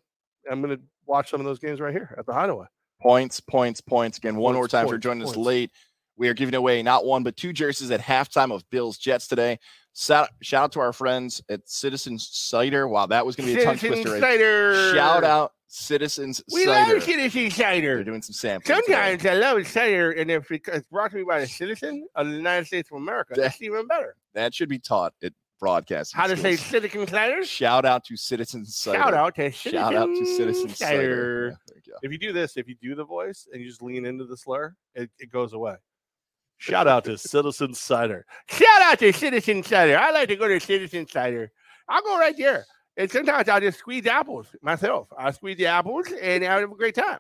[0.50, 2.66] I'm going to watch some of those games right here at the Hideaway.
[3.00, 4.18] Points, points, points.
[4.18, 5.70] Again, one more Points, time for points, joining us late.
[6.16, 9.58] We are giving away not one, but two jerseys at halftime of Bills Jets today.
[9.96, 12.86] Shout, shout out to our friends at Citizens Cider.
[12.86, 14.20] Wow, that was going to be a tongue Citizen twister.
[14.20, 14.94] cider.
[14.94, 16.94] Shout out Citizens We Cider.
[16.94, 17.96] love Citizen cider.
[17.96, 18.76] They're doing some sampling.
[18.80, 18.92] today.
[18.94, 22.34] Sometimes I love cider, and if it's brought to me by a citizen of the
[22.36, 24.14] United States of America, that's even better.
[24.34, 26.20] that should be taught at broadcasting.
[26.20, 26.70] How to say schools.
[26.70, 27.44] citizen cider?
[27.44, 28.98] Shout out to Citizens Cider.
[28.98, 30.96] Shout out to citizen Shout out to Citizens Cider.
[30.96, 31.46] cider.
[31.48, 31.98] Yeah, there you go.
[32.02, 34.36] If you do this, if you do the voice and you just lean into the
[34.36, 35.74] slur, it, it goes away.
[36.58, 38.26] Shout out to Citizen Cider.
[38.48, 39.98] Shout out to Citizen Cider.
[39.98, 41.50] I like to go to Citizen Cider.
[41.88, 42.64] I'll go right there.
[42.96, 45.08] And sometimes I'll just squeeze apples myself.
[45.16, 47.18] I squeeze the apples and I have a great time.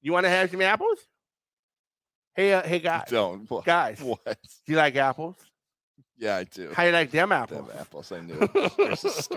[0.00, 0.98] You want to have some apples?
[2.34, 3.06] Hey, uh, hey, guys.
[3.08, 3.50] Don't.
[3.50, 3.64] What?
[3.64, 4.22] Guys, what?
[4.24, 4.36] do
[4.72, 5.36] you like apples?
[6.16, 6.70] Yeah, I do.
[6.72, 7.68] How you like them apples?
[7.78, 8.12] apples.
[8.12, 8.76] I knew it.
[8.76, 9.28] This is.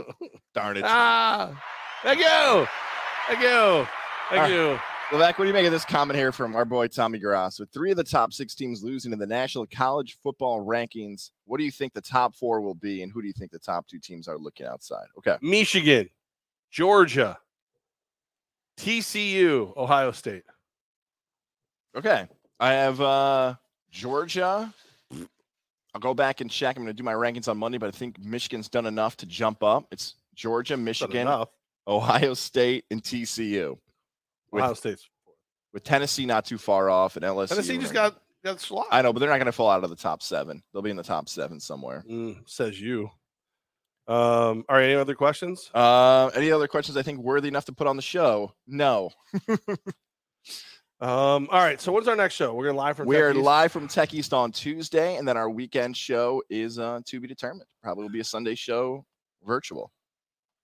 [0.54, 0.84] Darn it.
[0.86, 1.52] ah,
[2.04, 2.68] thank you.
[3.28, 3.88] Thank you.
[4.30, 4.80] Thank All you.
[5.12, 7.60] Levack, what do you make of this comment here from our boy Tommy Grass?
[7.60, 11.58] With three of the top six teams losing in the National College Football Rankings, what
[11.58, 13.86] do you think the top four will be, and who do you think the top
[13.88, 15.08] two teams are looking outside?
[15.18, 15.36] Okay.
[15.42, 16.10] Michigan,
[16.70, 17.38] Georgia,
[18.78, 20.44] TCU, Ohio State.
[21.94, 22.26] Okay.
[22.62, 23.56] I have uh
[23.92, 24.74] Georgia.
[25.94, 26.78] I'll go back and check.
[26.78, 29.26] I'm going to do my rankings on Monday, but I think Michigan's done enough to
[29.26, 29.88] jump up.
[29.92, 31.28] It's Georgia, Michigan.
[31.86, 33.78] Ohio State, and TCU.
[34.52, 35.10] With, Ohio State's.
[35.74, 37.50] with Tennessee not too far off, and LSU.
[37.50, 38.88] Tennessee just ranked- got got slot.
[38.92, 40.64] I know, but they're not going to fall out of the top seven.
[40.74, 42.04] They'll be in the top seven somewhere.
[42.10, 43.10] Mm, says you.
[44.08, 44.66] Um.
[44.68, 44.86] All right.
[44.86, 45.70] Any other questions?
[45.74, 48.54] Uh, any other questions I think worthy enough to put on the show?
[48.68, 49.12] No.
[51.00, 51.48] Um.
[51.52, 51.82] All right.
[51.82, 52.54] So when's our next show?
[52.54, 53.08] We're gonna live from.
[53.08, 53.40] We are East?
[53.40, 57.28] live from Tech East on Tuesday, and then our weekend show is uh, to be
[57.28, 57.68] determined.
[57.82, 59.04] Probably will be a Sunday show
[59.44, 59.92] virtual.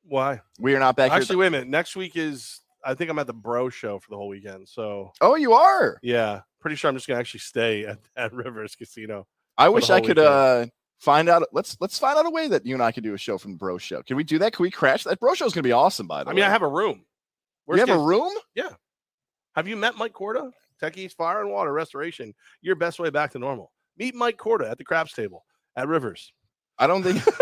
[0.03, 0.41] Why?
[0.59, 1.19] We are not back here.
[1.19, 1.67] Actually, wait a minute.
[1.69, 2.61] Next week is.
[2.87, 4.67] I think I'm at the Bro Show for the whole weekend.
[4.67, 5.99] So oh, you are.
[6.01, 9.27] yeah, pretty sure I'm just gonna actually stay at, at Rivers Casino.
[9.57, 10.27] I wish I could weekend.
[10.27, 10.65] uh,
[10.99, 11.43] find out.
[11.51, 13.51] Let's let's find out a way that you and I could do a show from
[13.51, 14.01] the Bro Show.
[14.03, 14.53] Can we do that?
[14.53, 15.19] Can we crash that?
[15.19, 16.07] Bro Show is going to be awesome.
[16.07, 17.03] By the I way, I mean, I have a room.
[17.67, 18.33] we have Worst a room?
[18.55, 18.69] Yeah.
[19.55, 20.51] Have you met Mike Corda?
[20.81, 22.33] Techie's Fire and Water Restoration.
[22.61, 23.71] Your best way back to normal.
[23.97, 25.43] Meet Mike Corda at the craps table
[25.75, 26.31] at Rivers.
[26.77, 27.25] I don't think.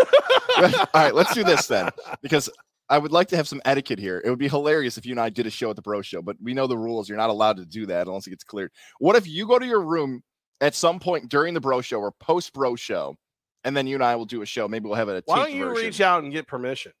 [0.56, 1.90] All right, let's do this then,
[2.22, 2.48] because
[2.88, 4.22] I would like to have some etiquette here.
[4.24, 6.22] It would be hilarious if you and I did a show at the Bro Show,
[6.22, 7.08] but we know the rules.
[7.08, 8.70] You're not allowed to do that unless it gets cleared.
[8.98, 10.22] What if you go to your room
[10.60, 13.16] at some point during the Bro Show or post Bro Show,
[13.64, 14.68] and then you and I will do a show?
[14.68, 15.24] Maybe we'll have it.
[15.26, 16.92] Why don't you reach out and get permission?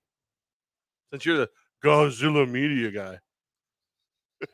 [1.12, 1.50] Since you're the
[1.84, 3.18] Godzilla media guy.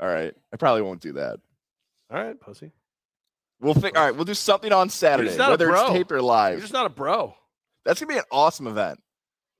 [0.00, 1.40] All right, I probably won't do that.
[2.10, 2.72] All right, pussy.
[3.58, 3.96] We'll think.
[3.96, 5.92] All right, we'll do something on Saturday, whether it's bro.
[5.92, 6.54] taped or live.
[6.54, 7.34] You're just not a bro.
[7.86, 9.00] That's gonna be an awesome event.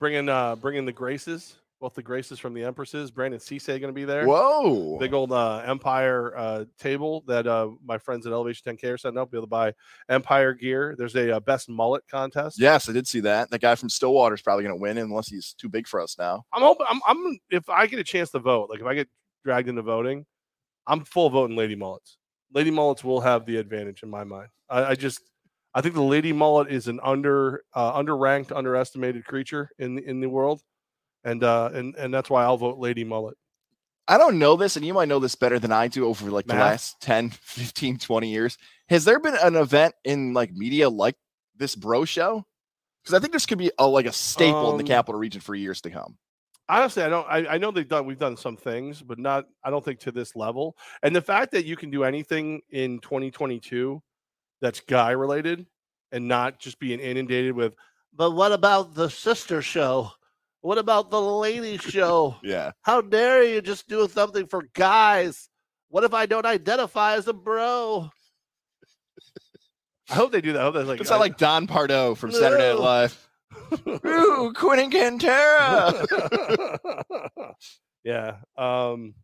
[0.01, 3.11] Bringing uh bringing the Graces, both the Graces from the Empresses.
[3.11, 4.27] Brandon Cisse going to be there.
[4.27, 4.99] Whoa!
[4.99, 9.19] Big old uh, Empire uh, table that uh, my friends at Elevation 10K are setting
[9.19, 9.31] up.
[9.31, 9.73] Be able to buy
[10.09, 10.95] Empire gear.
[10.99, 12.59] There's a uh, best mullet contest.
[12.59, 13.51] Yes, I did see that.
[13.51, 16.45] That guy from Stillwater is probably gonna win unless he's too big for us now.
[16.53, 16.87] I'm hoping.
[16.89, 17.39] I'm, I'm.
[17.51, 19.09] If I get a chance to vote, like if I get
[19.45, 20.27] dragged into voting,
[20.87, 22.19] I'm full voting Lady Mullets.
[22.53, 24.49] Lady Mullets will have the advantage in my mind.
[24.71, 25.21] I, I just,
[25.75, 30.21] I think the Lady Mullet is an under, uh, underranked, underestimated creature in the, in
[30.21, 30.63] the world,
[31.25, 33.37] and uh, and and that's why I'll vote Lady Mullet.
[34.07, 36.47] I don't know this, and you might know this better than I do over like
[36.47, 38.59] the last 10, 15, 20 years.
[38.91, 41.17] Has there been an event in like media like
[41.57, 42.45] this bro show?
[43.03, 45.41] Because I think this could be a, like a staple in the Um, capital region
[45.41, 46.17] for years to come.
[46.69, 49.69] honestly i don't I, I know they've done we've done some things but not i
[49.71, 54.03] don't think to this level and the fact that you can do anything in 2022
[54.65, 55.67] that's guy related
[56.11, 57.75] and not just being inundated with
[58.15, 60.11] but what about the sister show
[60.63, 62.73] what about the lady show Yeah.
[62.83, 65.49] how dare you just do something for guys
[65.89, 68.09] what if i don't identify as a bro
[70.11, 72.31] i hope they do that I hope that's like It's not like Don Pardo from
[72.33, 73.29] Saturday Night Live.
[74.07, 76.07] Ooh, Quinn and Cantera.
[78.05, 78.37] yeah.
[78.57, 79.15] Um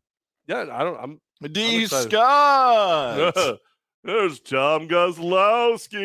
[0.47, 1.20] yeah, I don't I'm
[1.53, 1.86] D.
[1.86, 3.34] Scott.
[4.03, 6.01] There's Tom Goslowski.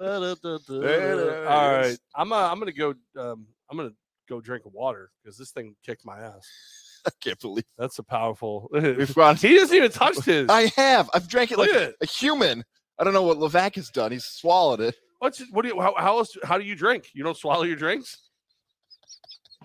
[0.00, 1.86] All There it right.
[1.86, 2.00] is.
[2.14, 3.92] I'm uh, I'm gonna go um I'm gonna
[4.28, 6.48] go drink water because this thing kicked my ass.
[7.06, 9.36] I can't believe That's a powerful we've gone.
[9.36, 11.10] he doesn't even touch his I have.
[11.14, 11.96] I've drank it Look like it.
[12.00, 12.64] a human.
[12.98, 14.10] I don't know what Levack has done.
[14.12, 14.94] He's swallowed it.
[15.18, 17.10] What's what do you how, how else how do you drink?
[17.14, 18.18] You don't swallow your drinks?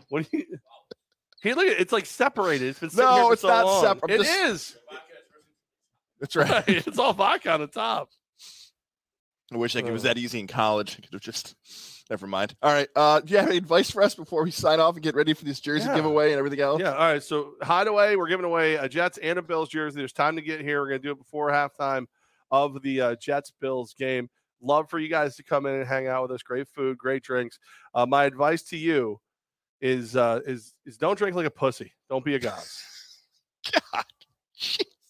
[0.10, 0.46] What do you
[1.42, 2.68] Hey, look it's like separated.
[2.68, 3.82] It's been sitting No, here for it's so not long.
[3.84, 4.76] separ- I'm It just- is.
[6.20, 6.64] That's right.
[6.68, 8.10] it's all vodka on the top.
[9.52, 10.96] I wish I could, it was that easy in college.
[10.98, 11.56] I could have just.
[12.10, 12.56] Never mind.
[12.64, 12.88] All right.
[12.96, 15.34] Uh, do you have any advice for us before we sign off and get ready
[15.34, 15.96] for this jersey Yeah.
[15.96, 16.82] giveaway and everything else?
[16.82, 16.94] Yeah.
[16.94, 17.22] All right.
[17.22, 20.00] So hideaway, we're giving away a Jets and a Bills jersey.
[20.02, 20.82] There's time to get here.
[20.82, 22.08] We're gonna do it before halftime
[22.50, 24.28] of the uh, Jets Bills game.
[24.60, 26.42] Love for you guys to come in and hang out with us.
[26.42, 27.60] Great food, great drinks.
[27.94, 29.20] Uh, my advice to you
[29.82, 31.94] is uh, is is don't drink like a pussy.
[32.10, 32.84] Don't be a Goz.
[33.94, 34.04] God.